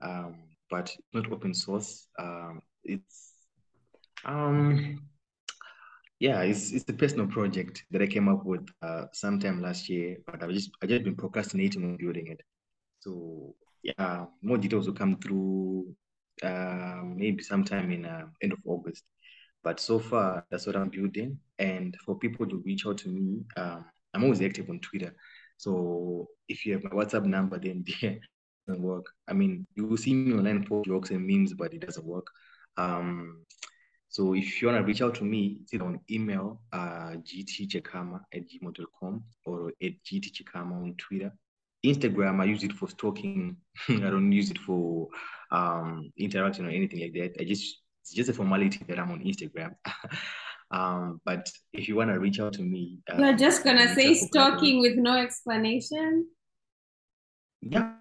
um, 0.00 0.36
but 0.70 0.90
not 1.12 1.30
open 1.30 1.52
source. 1.52 2.08
Um, 2.18 2.62
it's 2.84 3.34
um 4.24 4.98
yeah, 6.20 6.40
it's 6.40 6.72
it's 6.72 6.88
a 6.88 6.94
personal 6.94 7.26
project 7.26 7.84
that 7.90 8.00
I 8.00 8.06
came 8.06 8.30
up 8.30 8.46
with 8.46 8.66
uh, 8.80 9.04
sometime 9.12 9.60
last 9.60 9.90
year, 9.90 10.16
but 10.24 10.42
I've 10.42 10.52
just 10.52 10.70
I 10.82 10.86
just 10.86 11.04
been 11.04 11.16
procrastinating 11.16 11.84
on 11.84 11.98
building 11.98 12.28
it. 12.28 12.40
So 13.00 13.54
yeah, 13.82 14.24
more 14.40 14.56
details 14.56 14.86
will 14.86 14.94
come 14.94 15.18
through 15.18 15.94
uh, 16.42 17.02
maybe 17.04 17.42
sometime 17.42 17.90
in 17.90 18.04
uh, 18.04 18.26
end 18.42 18.52
of 18.52 18.58
August. 18.64 19.04
But 19.62 19.80
so 19.80 19.98
far, 19.98 20.46
that's 20.50 20.66
what 20.66 20.76
I'm 20.76 20.88
building. 20.88 21.38
And 21.58 21.96
for 22.04 22.18
people 22.18 22.46
to 22.46 22.62
reach 22.64 22.86
out 22.86 22.98
to 22.98 23.08
me, 23.08 23.44
um, 23.56 23.84
I'm 24.14 24.24
always 24.24 24.40
active 24.40 24.70
on 24.70 24.80
Twitter. 24.80 25.14
So 25.56 26.28
if 26.48 26.64
you 26.64 26.74
have 26.74 26.84
my 26.84 26.90
WhatsApp 26.90 27.24
number, 27.24 27.58
then 27.58 27.84
it 28.02 28.20
doesn't 28.66 28.82
work. 28.82 29.06
I 29.28 29.32
mean, 29.32 29.66
you 29.74 29.86
will 29.86 29.96
see 29.96 30.14
me 30.14 30.32
online 30.32 30.64
post 30.64 30.86
jokes 30.86 31.10
and 31.10 31.26
memes, 31.26 31.54
but 31.54 31.74
it 31.74 31.80
doesn't 31.80 32.06
work. 32.06 32.26
Um, 32.76 33.44
so 34.08 34.34
if 34.34 34.62
you 34.62 34.68
want 34.68 34.80
to 34.80 34.84
reach 34.84 35.02
out 35.02 35.16
to 35.16 35.24
me, 35.24 35.58
it's 35.70 35.82
on 35.82 36.00
email, 36.10 36.62
uh, 36.72 37.16
gtchekama 37.18 38.20
at 38.32 38.42
gmail.com 38.48 39.24
or 39.44 39.72
at 39.82 39.92
gtchekama 40.04 40.72
on 40.72 40.94
Twitter. 40.96 41.32
Instagram, 41.84 42.40
I 42.40 42.44
use 42.44 42.64
it 42.64 42.72
for 42.72 42.88
stalking. 42.88 43.56
I 43.88 43.94
don't 43.94 44.32
use 44.32 44.50
it 44.50 44.58
for 44.58 45.08
um, 45.50 46.12
interaction 46.18 46.66
or 46.66 46.70
anything 46.70 47.00
like 47.00 47.12
that. 47.14 47.40
I 47.40 47.44
just 47.44 47.78
it's 48.02 48.14
just 48.14 48.30
a 48.30 48.32
formality 48.32 48.80
that 48.88 48.98
I'm 48.98 49.10
on 49.10 49.20
Instagram. 49.20 49.74
um, 50.70 51.20
but 51.24 51.50
if 51.72 51.88
you 51.88 51.96
want 51.96 52.10
to 52.10 52.18
reach 52.18 52.40
out 52.40 52.54
to 52.54 52.62
me, 52.62 52.98
uh, 53.12 53.18
you're 53.18 53.36
just 53.36 53.64
gonna 53.64 53.94
say 53.94 54.14
stalking 54.14 54.80
with 54.80 54.96
no 54.96 55.16
explanation. 55.16 56.26
Yeah, 57.60 57.92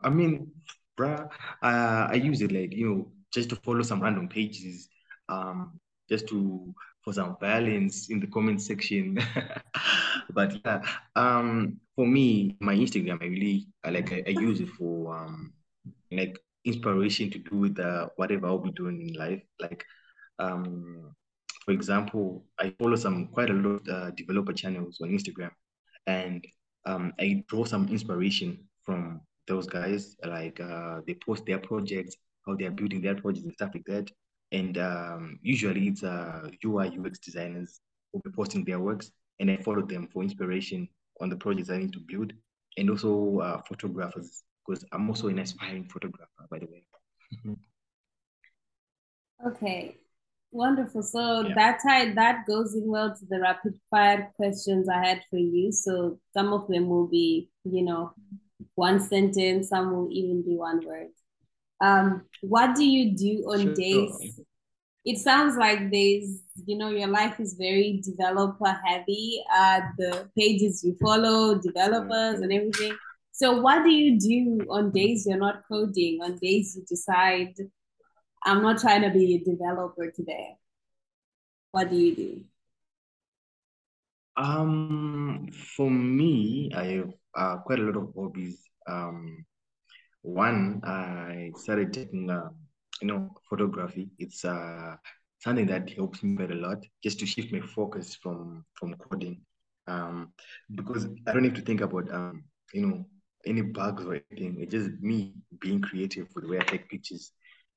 I 0.00 0.10
mean, 0.10 0.52
bruh, 0.98 1.28
uh, 1.62 2.06
I 2.10 2.14
use 2.14 2.40
it 2.40 2.52
like 2.52 2.72
you 2.72 2.88
know 2.88 3.12
just 3.32 3.50
to 3.50 3.56
follow 3.56 3.82
some 3.82 4.02
random 4.02 4.28
pages 4.28 4.88
um, 5.28 5.78
just 6.08 6.28
to 6.28 6.74
for 7.02 7.12
some 7.12 7.36
violence 7.40 8.10
in 8.10 8.20
the 8.20 8.26
comment 8.26 8.62
section. 8.62 9.18
but 10.30 10.56
yeah, 10.64 10.82
um, 11.16 11.80
for 11.96 12.06
me, 12.06 12.56
my 12.60 12.74
Instagram, 12.74 13.22
I 13.22 13.26
really 13.26 13.66
like 13.84 14.12
I, 14.12 14.22
I 14.26 14.30
use 14.30 14.60
it 14.60 14.68
for 14.70 15.14
um, 15.14 15.52
like 16.10 16.38
inspiration 16.64 17.30
to 17.30 17.38
do 17.38 17.56
with 17.56 17.78
uh, 17.78 18.08
whatever 18.16 18.46
I'll 18.46 18.58
be 18.58 18.72
doing 18.72 19.08
in 19.08 19.14
life. 19.14 19.42
Like, 19.60 19.84
um, 20.38 21.14
for 21.64 21.72
example, 21.72 22.44
I 22.58 22.74
follow 22.78 22.96
some 22.96 23.28
quite 23.28 23.50
a 23.50 23.54
lot 23.54 23.88
of 23.88 23.88
uh, 23.88 24.10
developer 24.12 24.52
channels 24.52 24.98
on 25.02 25.10
Instagram, 25.10 25.50
and 26.06 26.44
um, 26.86 27.12
I 27.20 27.44
draw 27.48 27.64
some 27.64 27.88
inspiration 27.88 28.58
from 28.84 29.20
those 29.46 29.66
guys. 29.66 30.16
Like, 30.24 30.60
uh, 30.60 31.00
they 31.06 31.14
post 31.14 31.44
their 31.46 31.58
projects, 31.58 32.16
how 32.46 32.56
they 32.56 32.64
are 32.64 32.70
building 32.70 33.02
their 33.02 33.16
projects 33.16 33.44
and 33.44 33.52
stuff 33.52 33.70
like 33.74 33.84
that. 33.86 34.10
And 34.50 34.76
um, 34.78 35.38
usually 35.42 35.88
it's 35.88 36.02
uh, 36.02 36.50
UI 36.64 36.98
UX 36.98 37.18
designers 37.18 37.80
who 38.12 38.20
be 38.20 38.30
posting 38.30 38.64
their 38.64 38.80
works, 38.80 39.10
and 39.40 39.50
I 39.50 39.56
follow 39.58 39.82
them 39.82 40.08
for 40.12 40.22
inspiration 40.22 40.88
on 41.22 41.30
the 41.30 41.36
projects 41.36 41.70
I 41.70 41.78
need 41.78 41.92
to 41.94 42.00
build, 42.00 42.32
and 42.76 42.90
also 42.90 43.38
uh, 43.38 43.62
photographers 43.62 44.42
because 44.66 44.84
I'm 44.92 45.08
also 45.08 45.28
an 45.28 45.38
aspiring 45.38 45.88
photographer, 45.88 46.46
by 46.50 46.58
the 46.58 46.66
way. 46.66 46.84
okay, 49.46 49.96
wonderful. 50.50 51.02
So 51.02 51.40
yeah. 51.42 51.54
that 51.54 51.80
time 51.86 52.14
that 52.16 52.46
goes 52.46 52.74
in 52.74 52.86
well 52.86 53.14
to 53.14 53.26
the 53.28 53.40
rapid 53.40 53.74
fire 53.90 54.30
questions 54.36 54.88
I 54.88 55.04
had 55.04 55.22
for 55.30 55.38
you. 55.38 55.72
So 55.72 56.18
some 56.34 56.52
of 56.52 56.68
them 56.68 56.88
will 56.88 57.06
be, 57.06 57.50
you 57.64 57.82
know, 57.82 58.12
one 58.74 59.00
sentence. 59.00 59.68
Some 59.68 59.92
will 59.92 60.08
even 60.12 60.42
be 60.42 60.56
one 60.56 60.86
word. 60.86 61.08
Um, 61.80 62.22
what 62.42 62.76
do 62.76 62.84
you 62.84 63.16
do 63.16 63.44
on 63.50 63.60
sure. 63.60 63.74
days? 63.74 64.40
It 65.04 65.18
sounds 65.18 65.56
like 65.56 65.90
there's, 65.90 66.42
you 66.64 66.78
know, 66.78 66.88
your 66.88 67.08
life 67.08 67.40
is 67.40 67.54
very 67.54 68.00
developer 68.04 68.78
heavy. 68.86 69.42
Uh, 69.52 69.80
the 69.98 70.30
pages 70.38 70.84
you 70.84 70.96
follow, 71.02 71.58
developers 71.58 72.40
and 72.40 72.52
everything. 72.52 72.96
So, 73.32 73.60
what 73.60 73.82
do 73.82 73.90
you 73.90 74.18
do 74.20 74.66
on 74.70 74.92
days 74.92 75.26
you're 75.26 75.38
not 75.38 75.62
coding? 75.66 76.20
On 76.22 76.38
days 76.38 76.76
you 76.76 76.84
decide, 76.88 77.54
I'm 78.44 78.62
not 78.62 78.78
trying 78.80 79.02
to 79.02 79.10
be 79.10 79.34
a 79.34 79.50
developer 79.50 80.10
today. 80.10 80.56
What 81.72 81.90
do 81.90 81.96
you 81.96 82.14
do? 82.14 82.44
Um, 84.36 85.48
for 85.76 85.90
me, 85.90 86.70
I 86.76 86.84
have 86.84 87.12
uh, 87.34 87.56
quite 87.58 87.80
a 87.80 87.82
lot 87.82 87.96
of 87.96 88.12
hobbies. 88.14 88.62
Um, 88.86 89.44
one, 90.22 90.80
I 90.84 91.50
started 91.56 91.92
taking, 91.92 92.30
uh, 92.30 92.50
you 93.02 93.08
know, 93.08 93.30
photography. 93.48 94.10
It's 94.18 94.44
uh, 94.44 94.96
something 95.40 95.66
that 95.66 95.90
helps 95.90 96.22
me 96.22 96.36
quite 96.36 96.52
a 96.52 96.56
lot, 96.56 96.84
just 97.02 97.18
to 97.20 97.26
shift 97.26 97.52
my 97.52 97.60
focus 97.60 98.16
from 98.16 98.64
from 98.74 98.94
coding. 98.94 99.42
Um, 99.88 100.32
because 100.74 101.06
I 101.26 101.32
don't 101.32 101.42
need 101.42 101.56
to 101.56 101.62
think 101.62 101.80
about, 101.82 102.12
um, 102.14 102.44
you 102.72 102.86
know, 102.86 103.06
any 103.46 103.62
bugs 103.62 104.04
or 104.04 104.14
anything. 104.30 104.58
It's 104.60 104.72
just 104.72 104.90
me 105.00 105.34
being 105.60 105.80
creative 105.80 106.28
with 106.34 106.44
the 106.44 106.50
way 106.50 106.60
I 106.60 106.64
take 106.64 106.88
pictures. 106.88 107.32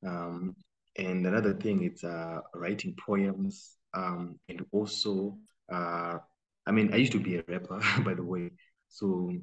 Um, 0.05 0.55
and 0.97 1.25
another 1.25 1.53
thing, 1.53 1.83
it's 1.83 2.03
uh, 2.03 2.39
writing 2.53 2.95
poems 3.05 3.77
um, 3.95 4.39
and 4.49 4.65
also, 4.71 5.37
uh, 5.71 6.19
I 6.67 6.71
mean, 6.71 6.93
I 6.93 6.97
used 6.97 7.13
to 7.13 7.19
be 7.19 7.37
a 7.37 7.43
rapper, 7.47 7.81
by 8.05 8.13
the 8.13 8.23
way. 8.23 8.51
So 8.89 9.33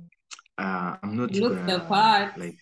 uh, 0.58 0.96
I'm 1.02 1.16
not 1.16 1.32
Look 1.32 1.54
gonna, 1.54 1.66
the 1.66 1.80
part. 1.80 2.38
like 2.38 2.56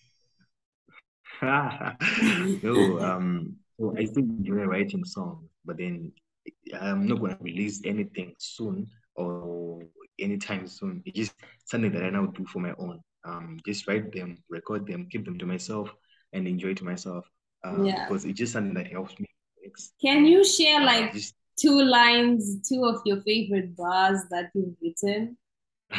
no, 1.42 3.00
um, 3.00 3.56
so 3.78 3.94
I 3.96 4.04
still 4.04 4.24
enjoy 4.24 4.64
writing 4.64 5.04
songs, 5.04 5.48
but 5.64 5.78
then 5.78 6.12
I'm 6.78 7.06
not 7.06 7.20
going 7.20 7.36
to 7.36 7.42
release 7.42 7.80
anything 7.84 8.34
soon 8.38 8.88
or 9.14 9.82
anytime 10.18 10.66
soon. 10.66 11.02
It's 11.06 11.16
just 11.16 11.32
something 11.64 11.92
that 11.92 12.04
I 12.04 12.10
now 12.10 12.26
do 12.26 12.44
for 12.44 12.58
my 12.58 12.74
own. 12.78 13.00
Um, 13.24 13.58
just 13.64 13.88
write 13.88 14.12
them, 14.12 14.36
record 14.50 14.86
them, 14.86 15.08
keep 15.10 15.24
them 15.24 15.38
to 15.38 15.46
myself, 15.46 15.90
and 16.34 16.46
enjoy 16.46 16.74
to 16.74 16.84
myself. 16.84 17.26
Um, 17.64 17.86
yeah. 17.86 18.06
Because 18.06 18.26
it's 18.26 18.38
just 18.38 18.52
something 18.52 18.74
that 18.74 18.88
helps 18.88 19.18
me. 19.18 19.26
Can 20.02 20.26
you 20.26 20.44
share 20.44 20.82
uh, 20.82 20.84
like 20.84 21.14
just... 21.14 21.34
two 21.58 21.82
lines, 21.82 22.68
two 22.68 22.84
of 22.84 23.00
your 23.06 23.22
favorite 23.22 23.74
bars 23.76 24.20
that 24.30 24.50
you've 24.54 24.76
written? 24.82 25.38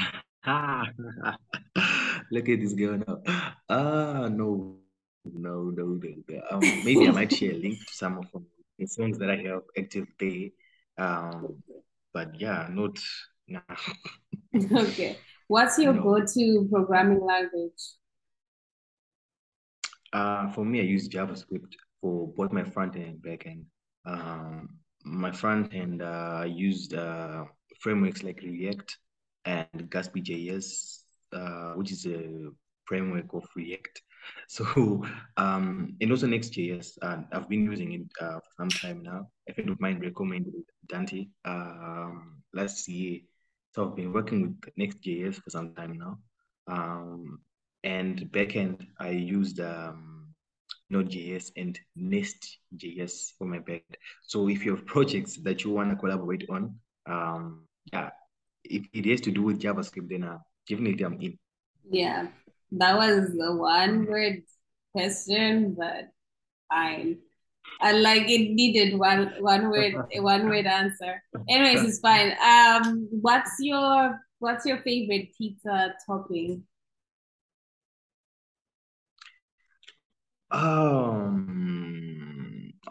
Look 2.32 2.50
at 2.50 2.60
this 2.60 2.74
girl 2.74 3.02
now. 3.08 3.22
Ah, 3.70 4.28
no 4.28 4.81
no, 5.26 5.72
no, 5.76 6.00
no. 6.00 6.42
Um, 6.52 6.60
maybe 6.60 7.08
I 7.08 7.12
might 7.12 7.32
share 7.32 7.52
a 7.52 7.58
link 7.58 7.80
to 7.80 7.94
some 7.94 8.18
of 8.18 8.26
the 8.78 8.88
songs 8.88 9.18
that 9.20 9.30
I 9.30 9.38
have 9.38 9.62
active 9.78 10.08
there. 10.20 10.50
Um, 10.98 11.64
but 12.14 12.40
yeah, 12.40 12.68
not 12.72 12.98
now. 13.48 13.62
okay. 14.56 15.18
What's 15.48 15.78
your 15.78 15.94
no. 15.94 16.04
go-to 16.04 16.68
programming 16.72 17.24
language? 17.26 17.82
Uh, 20.14 20.50
for 20.52 20.66
me, 20.66 20.80
I 20.80 20.84
use 20.84 21.08
JavaScript 21.08 21.74
for 22.02 22.28
both 22.36 22.52
my 22.52 22.64
front 22.64 22.96
end 22.96 23.06
and 23.06 23.22
back 23.22 23.46
end. 23.46 23.66
Um, 24.06 24.70
my 25.04 25.32
front 25.32 25.74
end, 25.74 26.02
uh, 26.02 26.40
I 26.42 26.46
used 26.46 26.94
uh, 26.94 27.46
frameworks 27.80 28.24
like 28.24 28.42
React 28.42 28.98
and 29.46 29.68
Gatsby.js, 29.90 31.00
uh, 31.34 31.74
which 31.74 31.92
is 31.92 32.06
a 32.06 32.50
framework 32.92 33.34
of 33.34 33.46
React. 33.56 34.02
So, 34.48 35.04
um, 35.38 35.96
and 36.00 36.12
also 36.12 36.28
Next.js, 36.28 36.98
uh, 37.02 37.22
I've 37.32 37.50
been 37.50 37.66
using 37.66 37.94
it 37.94 38.02
uh, 38.22 38.40
for 38.40 38.52
some 38.56 38.70
time 38.70 39.02
now. 39.02 39.30
A 39.50 39.54
friend 39.54 39.70
of 39.72 39.80
mine 39.80 40.00
recommended 40.00 40.54
Dante 40.88 41.26
um, 41.44 42.44
last 42.54 42.88
year. 42.88 43.22
So 43.74 43.88
I've 43.88 43.96
been 43.96 44.14
working 44.14 44.42
with 44.42 44.74
Next.js 44.78 45.36
for 45.42 45.50
some 45.50 45.74
time 45.74 45.98
now. 45.98 46.20
Um, 46.68 47.40
and 47.84 48.20
backend, 48.32 48.86
I 49.00 49.10
used 49.10 49.60
um, 49.60 50.36
Node.js 50.92 51.52
and 51.58 51.80
Nest.js 51.96 53.32
for 53.38 53.48
my 53.48 53.60
backend. 53.60 53.96
So 54.22 54.50
if 54.50 54.66
you 54.66 54.76
have 54.76 54.86
projects 54.86 55.38
that 55.38 55.64
you 55.64 55.72
want 55.72 55.90
to 55.90 55.96
collaborate 55.96 56.46
on, 56.50 56.76
um, 57.08 57.68
yeah, 57.92 58.10
if 58.64 58.86
it 58.94 59.06
has 59.06 59.22
to 59.22 59.32
do 59.32 59.42
with 59.42 59.62
JavaScript, 59.62 60.10
then 60.10 60.24
uh, 60.24 60.38
definitely 60.70 61.04
I'm 61.06 61.20
in. 61.22 61.40
Yeah, 61.90 62.28
that 62.74 62.98
was 62.98 63.32
the 63.32 63.56
one 63.56 64.06
word 64.06 64.44
question, 64.94 65.76
but 65.78 66.10
fine. 66.70 67.20
I 67.80 67.94
like 67.94 68.30
it 68.30 68.52
needed 68.52 68.98
one 68.98 69.34
one 69.40 69.70
word 69.70 69.96
one 70.18 70.48
word 70.48 70.66
answer. 70.68 71.22
Anyways, 71.50 71.84
it's 71.84 72.00
fine. 72.00 72.34
Um, 72.44 73.08
what's 73.12 73.52
your 73.60 74.20
what's 74.40 74.66
your 74.66 74.78
favorite 74.80 75.30
pizza 75.38 75.94
topping? 76.06 76.64
Um, 80.52 81.54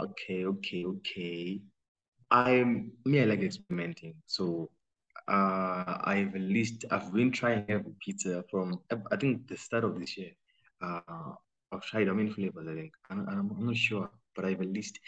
okay, 0.00 0.46
okay, 0.46 0.84
okay. 0.84 1.60
I'm 2.30 2.92
me, 3.04 3.20
I 3.20 3.24
like 3.24 3.42
experimenting. 3.42 4.14
So 4.26 4.70
uh 5.30 5.98
I've 6.12 6.34
at 6.34 6.42
least 6.42 6.84
I've 6.90 7.12
been 7.12 7.32
trying 7.32 7.64
every 7.68 7.94
pizza 8.04 8.44
from 8.50 8.80
I 9.12 9.16
think 9.16 9.48
the 9.48 9.56
start 9.56 9.84
of 9.84 9.98
this 10.00 10.16
year. 10.18 10.32
Uh 10.82 11.32
I've 11.72 11.82
tried 11.90 12.08
how 12.08 12.14
many 12.14 12.30
flavors 12.30 12.68
I 12.68 12.74
think. 12.74 12.92
I'm, 13.10 13.28
I'm 13.28 13.66
not 13.66 13.76
sure, 13.76 14.10
but 14.34 14.44
I've 14.44 14.60
at 14.60 14.72
least 14.78 15.00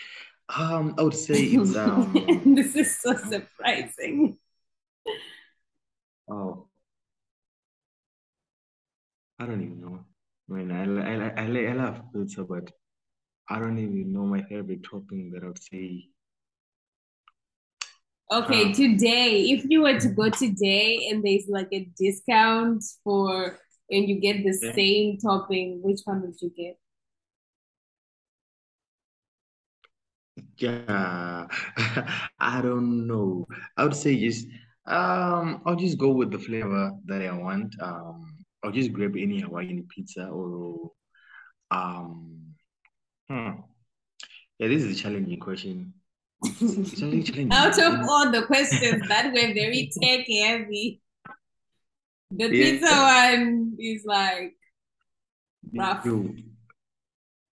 um 0.57 0.95
I 0.99 1.03
would 1.03 1.15
say 1.29 1.41
it's 1.59 1.77
um 1.77 2.23
this 2.57 2.77
is 2.77 2.99
so 3.01 3.17
surprising. 3.17 4.39
Oh, 6.29 6.69
I 9.39 9.45
don't 9.47 9.63
even 9.63 9.81
know. 9.83 10.05
I 10.51 10.53
mean, 10.55 10.71
I 10.71 10.85
I 10.85 11.45
I, 11.45 11.71
I 11.71 11.73
love 11.75 12.03
pizza, 12.15 12.45
but 12.45 12.73
I 13.49 13.59
don't 13.61 13.79
even 13.79 14.13
know 14.13 14.27
my 14.27 14.43
favorite 14.45 14.85
topping 14.85 15.31
that 15.33 15.45
I 15.45 15.49
would 15.49 15.63
say. 15.63 16.09
Okay, 18.33 18.71
uh, 18.71 18.75
today, 18.75 19.51
if 19.51 19.66
you 19.68 19.83
were 19.83 20.01
to 20.01 20.09
go 20.09 20.31
today 20.31 21.09
and 21.11 21.23
there's 21.23 21.49
like 21.49 21.68
a 21.71 21.85
discount 21.99 22.83
for 23.05 23.59
and 23.90 24.09
you 24.09 24.21
get 24.21 24.42
the 24.42 24.59
yeah. 24.62 24.73
same 24.73 25.18
topping, 25.18 25.81
which 25.83 26.01
one 26.05 26.23
would 26.23 26.40
you 26.40 26.51
get? 26.57 26.79
Yeah, 30.57 31.47
I 32.40 32.62
don't 32.62 33.07
know. 33.07 33.47
I 33.77 33.85
would 33.85 33.95
say 33.95 34.18
just 34.18 34.47
um, 34.87 35.61
I'll 35.66 35.77
just 35.77 35.99
go 35.99 36.09
with 36.09 36.31
the 36.31 36.38
flavor 36.38 36.92
that 37.05 37.21
I 37.21 37.33
want. 37.33 37.75
Um, 37.83 38.38
I'll 38.62 38.73
just 38.73 38.95
grab 38.95 39.14
any 39.14 39.40
Hawaiian 39.40 39.87
pizza 39.95 40.29
or 40.29 40.92
um, 41.71 42.55
hmm. 43.29 43.51
Yeah, 44.59 44.68
this 44.68 44.85
is 44.85 44.99
a 44.99 45.03
challenging 45.03 45.38
question. 45.38 45.92
Out 46.44 47.78
of 47.78 48.09
all 48.09 48.31
the 48.31 48.44
questions 48.46 49.07
that 49.09 49.26
were 49.33 49.55
very 49.55 49.90
tech 50.00 50.26
heavy, 50.26 51.00
the 52.31 52.44
yeah. 52.44 52.48
pizza 52.48 52.90
one 52.90 53.76
is 53.78 54.05
like 54.05 54.55
rough. 55.74 56.07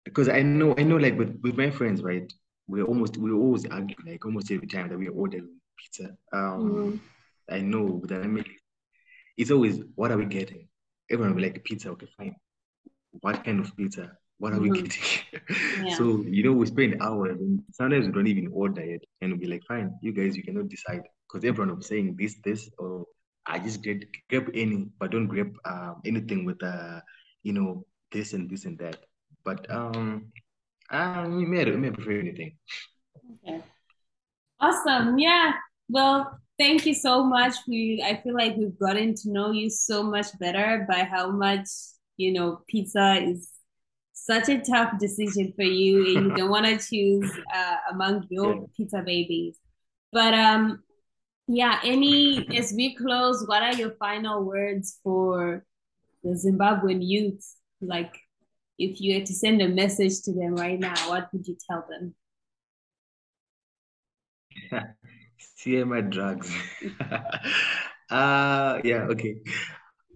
Because 0.03 0.27
I 0.27 0.41
know, 0.41 0.75
I 0.77 0.83
know, 0.83 0.97
like 0.97 1.17
with, 1.17 1.39
with 1.41 1.57
my 1.57 1.69
friends, 1.69 2.01
right? 2.01 2.31
We 2.67 2.81
almost 2.81 3.17
we 3.17 3.31
always 3.31 3.65
argue 3.67 3.95
like 4.05 4.25
almost 4.25 4.51
every 4.51 4.67
time 4.67 4.89
that 4.89 4.97
we 4.97 5.07
order 5.07 5.39
pizza. 5.77 6.15
Um, 6.33 6.41
mm-hmm. 6.41 6.95
I 7.49 7.59
know 7.59 8.01
that 8.05 8.21
I 8.21 8.27
mean, 8.27 8.45
it's 9.37 9.51
always 9.51 9.81
what 9.95 10.11
are 10.11 10.17
we 10.17 10.25
getting? 10.25 10.67
Everyone 11.09 11.35
will 11.35 11.41
be 11.41 11.49
like 11.49 11.63
pizza, 11.63 11.89
okay, 11.91 12.07
fine. 12.17 12.35
What 13.11 13.43
kind 13.43 13.59
of 13.59 13.75
pizza? 13.77 14.17
What 14.43 14.51
are 14.51 14.57
mm-hmm. 14.57 14.71
we 14.71 14.81
getting? 14.81 15.85
yeah. 15.85 15.95
So 15.95 16.21
you 16.27 16.43
know, 16.43 16.51
we 16.51 16.65
spend 16.65 17.01
hours 17.01 17.39
and 17.39 17.63
sometimes 17.71 18.07
we 18.07 18.11
don't 18.11 18.27
even 18.27 18.49
order 18.51 18.81
it, 18.81 19.05
and 19.21 19.31
we'll 19.31 19.39
be 19.39 19.47
like, 19.47 19.63
fine, 19.69 19.97
you 20.01 20.11
guys, 20.11 20.35
you 20.35 20.43
cannot 20.43 20.67
decide 20.67 21.03
because 21.25 21.47
everyone 21.47 21.73
be 21.77 21.81
saying 21.81 22.17
this, 22.19 22.35
this, 22.43 22.69
or 22.77 23.05
I 23.45 23.59
just 23.59 23.81
grab 23.81 24.01
grab 24.29 24.49
any, 24.53 24.87
but 24.99 25.11
don't 25.11 25.27
grab 25.27 25.55
um, 25.63 26.01
anything 26.03 26.43
with 26.43 26.61
uh, 26.61 26.99
you 27.43 27.53
know, 27.53 27.85
this 28.11 28.33
and 28.33 28.49
this 28.49 28.65
and 28.65 28.77
that. 28.79 28.97
But 29.45 29.65
um, 29.71 30.33
I 30.89 31.25
may 31.25 31.63
may 31.63 31.91
prefer 31.91 32.19
anything. 32.19 32.57
Okay. 33.47 33.63
Awesome. 34.59 35.17
Yeah. 35.19 35.53
Well, 35.87 36.37
thank 36.59 36.85
you 36.85 36.95
so 36.95 37.23
much. 37.23 37.55
We 37.65 38.03
I 38.05 38.19
feel 38.21 38.35
like 38.35 38.57
we've 38.57 38.77
gotten 38.77 39.15
to 39.23 39.31
know 39.31 39.51
you 39.51 39.69
so 39.69 40.03
much 40.03 40.37
better 40.37 40.85
by 40.89 41.05
how 41.05 41.31
much 41.31 41.69
you 42.17 42.33
know 42.33 42.59
pizza 42.67 43.23
is 43.23 43.52
such 44.13 44.47
a 44.47 44.61
tough 44.61 44.99
decision 44.99 45.53
for 45.55 45.63
you, 45.63 46.15
and 46.15 46.27
you 46.27 46.35
don't 46.35 46.49
want 46.49 46.65
to 46.65 46.77
choose 46.89 47.31
uh, 47.53 47.75
among 47.91 48.27
your 48.29 48.55
yeah. 48.55 48.61
pizza 48.77 49.03
babies. 49.05 49.57
But 50.11 50.33
um, 50.33 50.83
yeah. 51.47 51.79
Any 51.83 52.47
as 52.55 52.73
we 52.73 52.95
close, 52.95 53.45
what 53.47 53.63
are 53.63 53.73
your 53.73 53.91
final 53.91 54.43
words 54.43 54.99
for 55.03 55.65
the 56.23 56.29
Zimbabwean 56.29 57.05
youth? 57.05 57.43
Like, 57.81 58.15
if 58.77 59.01
you 59.01 59.15
had 59.15 59.25
to 59.25 59.33
send 59.33 59.61
a 59.61 59.67
message 59.67 60.21
to 60.21 60.31
them 60.31 60.55
right 60.55 60.79
now, 60.79 60.95
what 61.09 61.29
would 61.33 61.47
you 61.47 61.57
tell 61.69 61.85
them? 61.89 62.15
CMI 65.59 66.09
drugs. 66.09 66.51
uh 68.09 68.79
yeah, 68.83 69.07
okay. 69.09 69.37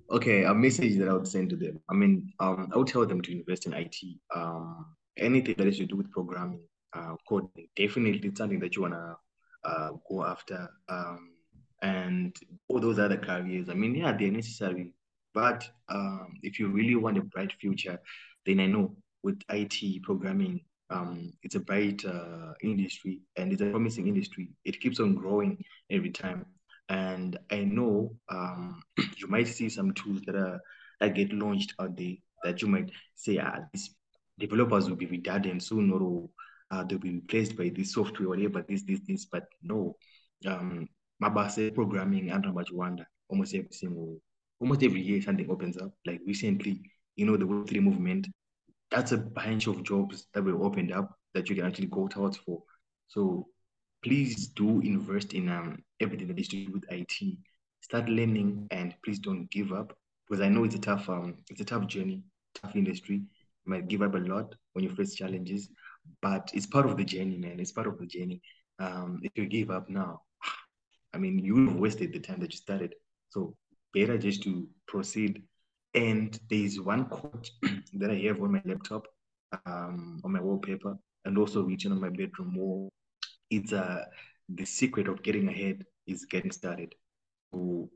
Okay, 0.10 0.44
a 0.46 0.54
message 0.54 0.98
that 0.98 1.10
I 1.10 1.14
would 1.14 1.28
send 1.28 1.50
to 1.50 1.58
them. 1.58 1.82
I 1.90 1.94
mean, 1.94 2.32
um, 2.40 2.70
I 2.74 2.78
would 2.78 2.88
tell 2.88 3.06
them 3.06 3.22
to 3.22 3.32
invest 3.32 3.66
in 3.66 3.74
IT. 3.74 3.98
Um, 4.34 4.96
anything 5.18 5.56
that 5.58 5.68
is 5.68 5.78
to 5.78 5.86
do 5.86 5.98
with 5.98 6.12
programming, 6.12 6.62
uh, 6.94 7.16
coding, 7.28 7.68
definitely 7.76 8.30
it's 8.30 8.38
something 8.38 8.60
that 8.62 8.76
you 8.76 8.84
wanna 8.84 9.18
uh, 9.66 9.90
go 10.10 10.24
after. 10.24 10.70
Um, 10.88 11.34
and 11.82 12.36
all 12.70 12.80
those 12.80 13.00
other 13.00 13.18
careers. 13.18 13.70
I 13.70 13.74
mean, 13.74 13.96
yeah, 13.96 14.12
they're 14.12 14.32
necessary, 14.32 14.94
but 15.34 15.70
um, 15.90 16.36
if 16.42 16.60
you 16.60 16.70
really 16.70 16.96
want 16.96 17.18
a 17.18 17.22
bright 17.22 17.54
future, 17.60 18.00
then 18.46 18.60
I 18.60 18.68
know 18.68 18.96
with 19.24 19.42
IT 19.50 20.04
programming, 20.04 20.62
um, 20.90 21.34
it's 21.44 21.56
a 21.56 21.60
bright 21.60 22.04
uh, 22.06 22.54
industry 22.64 23.20
and 23.36 23.52
it's 23.52 23.62
a 23.62 23.70
promising 23.70 24.08
industry. 24.08 24.50
It 24.64 24.80
keeps 24.80 25.00
on 25.00 25.16
growing 25.16 25.64
every 25.92 26.12
time. 26.12 26.46
And 26.90 27.38
I 27.52 27.60
know 27.60 28.16
um, 28.30 28.82
you 29.18 29.28
might 29.28 29.48
see 29.48 29.70
some 29.70 29.94
tools 29.94 30.22
that 30.26 30.36
are 30.36 30.60
that 31.00 31.16
get 31.16 31.32
launched 31.32 31.74
out 31.80 31.96
there 31.96 32.16
that 32.44 32.62
you 32.62 32.68
might 32.68 32.92
say, 33.16 33.38
ah, 33.38 33.60
these 33.72 33.96
developers 34.40 34.90
will 34.90 34.96
be 34.96 35.06
redundant 35.06 35.62
soon 35.62 35.92
or 35.92 36.30
uh, 36.72 36.84
they'll 36.84 36.98
be 36.98 37.16
replaced 37.16 37.56
by 37.56 37.70
this 37.70 37.94
software, 37.94 38.30
whatever, 38.30 38.64
this, 38.68 38.84
this, 38.84 39.00
this. 39.08 39.26
But 39.26 39.46
no, 39.62 39.96
um, 40.46 40.88
Mabase 41.22 41.74
programming 41.74 42.32
much 42.54 42.72
wonder 42.72 43.06
almost 43.30 43.54
every 43.54 43.72
single, 43.72 44.20
almost 44.60 44.84
every 44.84 45.02
year 45.02 45.22
something 45.22 45.50
opens 45.52 45.78
up. 45.78 45.92
Like 46.06 46.22
recently, 46.26 46.82
you 47.16 47.26
know, 47.26 47.38
the 47.38 47.46
Web3 47.46 47.82
movement 47.82 48.28
that's 48.90 49.12
a 49.12 49.18
bunch 49.18 49.68
of 49.68 49.84
jobs 49.84 50.28
that 50.34 50.44
were 50.44 50.64
opened 50.64 50.92
up 50.94 51.12
that 51.34 51.50
you 51.50 51.56
can 51.56 51.66
actually 51.66 51.88
go 51.88 52.08
towards 52.08 52.38
for. 52.38 52.64
So 53.08 53.48
please 54.04 54.48
do 54.48 54.80
invest 54.82 55.34
in 55.34 55.50
um, 55.50 55.84
everything 56.00 56.28
that 56.28 56.40
is 56.40 56.48
to 56.50 56.66
do 56.66 56.72
with 56.74 56.86
IT. 56.92 57.38
Start 57.82 58.10
learning 58.10 58.68
and 58.72 58.96
please 59.04 59.20
don't 59.20 59.50
give 59.52 59.72
up 59.72 59.98
because 60.28 60.42
I 60.42 60.50
know 60.50 60.64
it's 60.64 60.76
a 60.76 60.80
tough 60.80 61.10
um 61.10 61.36
it's 61.50 61.62
a 61.62 61.66
tough 61.66 61.88
journey, 61.88 62.24
tough 62.56 62.76
industry. 62.76 63.16
You 63.16 63.72
might 63.72 63.88
give 63.88 64.02
up 64.02 64.16
a 64.16 64.18
lot 64.18 64.56
when 64.74 64.84
you 64.84 64.90
face 64.90 65.16
challenges, 65.16 65.70
but 66.22 66.52
it's 66.54 66.66
part 66.66 66.86
of 66.86 66.98
the 66.98 67.06
journey, 67.06 67.38
man. 67.38 67.60
It's 67.60 67.72
part 67.72 67.88
of 67.88 67.98
the 67.98 68.06
journey. 68.06 68.42
Um, 68.80 69.20
if 69.24 69.32
you 69.36 69.46
give 69.46 69.72
up 69.72 69.90
now, 69.90 70.22
I 71.14 71.18
mean, 71.18 71.40
you've 71.40 71.76
wasted 71.76 72.14
the 72.14 72.20
time 72.20 72.40
that 72.42 72.52
you 72.52 72.58
started. 72.58 72.96
So 73.30 73.56
better 73.94 74.18
just 74.18 74.44
to 74.44 74.68
proceed 74.88 75.44
and 75.94 76.40
there's 76.50 76.80
one 76.80 77.06
quote 77.06 77.50
that 77.94 78.12
I 78.12 78.16
have 78.28 78.42
on 78.42 78.52
my 78.52 78.62
laptop, 78.66 79.08
um, 79.66 80.22
on 80.24 80.32
my 80.32 80.40
wallpaper, 80.40 80.96
and 81.26 81.38
also 81.38 81.64
written 81.64 81.92
on 81.92 82.02
my 82.02 82.10
bedroom 82.10 82.56
wall. 82.56 82.90
It's 83.50 83.74
uh, 83.74 84.06
the 84.50 84.66
secret 84.66 85.08
of 85.08 85.24
getting 85.24 85.48
ahead 85.48 85.86
is 86.06 86.26
getting 86.26 86.52
started. 86.52 86.96
So 87.54 87.90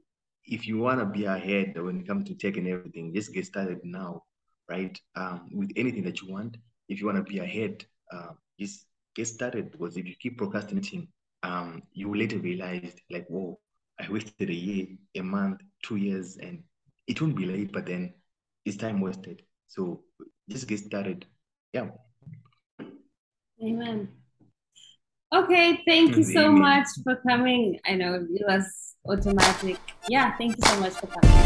if 0.45 0.67
you 0.67 0.77
want 0.79 0.99
to 0.99 1.05
be 1.05 1.25
ahead 1.25 1.81
when 1.81 2.01
it 2.01 2.07
comes 2.07 2.29
to 2.29 2.47
and 2.57 2.67
everything, 2.67 3.13
just 3.13 3.33
get 3.33 3.45
started 3.45 3.79
now, 3.83 4.23
right? 4.69 4.99
Um, 5.15 5.49
with 5.53 5.71
anything 5.75 6.03
that 6.03 6.21
you 6.21 6.31
want. 6.31 6.57
If 6.89 6.99
you 6.99 7.05
want 7.05 7.17
to 7.17 7.23
be 7.23 7.39
ahead, 7.39 7.85
uh, 8.11 8.33
just 8.59 8.85
get 9.15 9.27
started 9.27 9.71
because 9.71 9.97
if 9.97 10.05
you 10.05 10.15
keep 10.19 10.37
procrastinating, 10.37 11.07
um, 11.43 11.83
you 11.93 12.09
will 12.09 12.19
later 12.19 12.37
realize 12.39 12.95
like, 13.09 13.27
whoa, 13.27 13.59
I 13.99 14.11
wasted 14.11 14.49
a 14.49 14.53
year, 14.53 14.87
a 15.15 15.21
month, 15.21 15.61
two 15.83 15.95
years, 15.95 16.37
and 16.37 16.63
it 17.07 17.21
won't 17.21 17.35
be 17.35 17.45
late, 17.45 17.71
but 17.71 17.85
then 17.85 18.13
it's 18.65 18.77
time 18.77 18.99
wasted. 18.99 19.43
So 19.67 20.03
just 20.49 20.67
get 20.67 20.79
started. 20.79 21.25
Yeah. 21.73 21.89
Amen. 23.63 24.09
Okay, 25.33 25.81
thank 25.87 26.17
you 26.17 26.25
so 26.25 26.51
much 26.51 26.87
for 27.05 27.15
coming. 27.25 27.79
I 27.85 27.95
know 27.95 28.15
it 28.15 28.43
was 28.45 28.95
automatic. 29.07 29.77
Yeah, 30.09 30.35
thank 30.37 30.57
you 30.57 30.63
so 30.67 30.79
much 30.81 30.93
for 30.93 31.07
coming. 31.07 31.40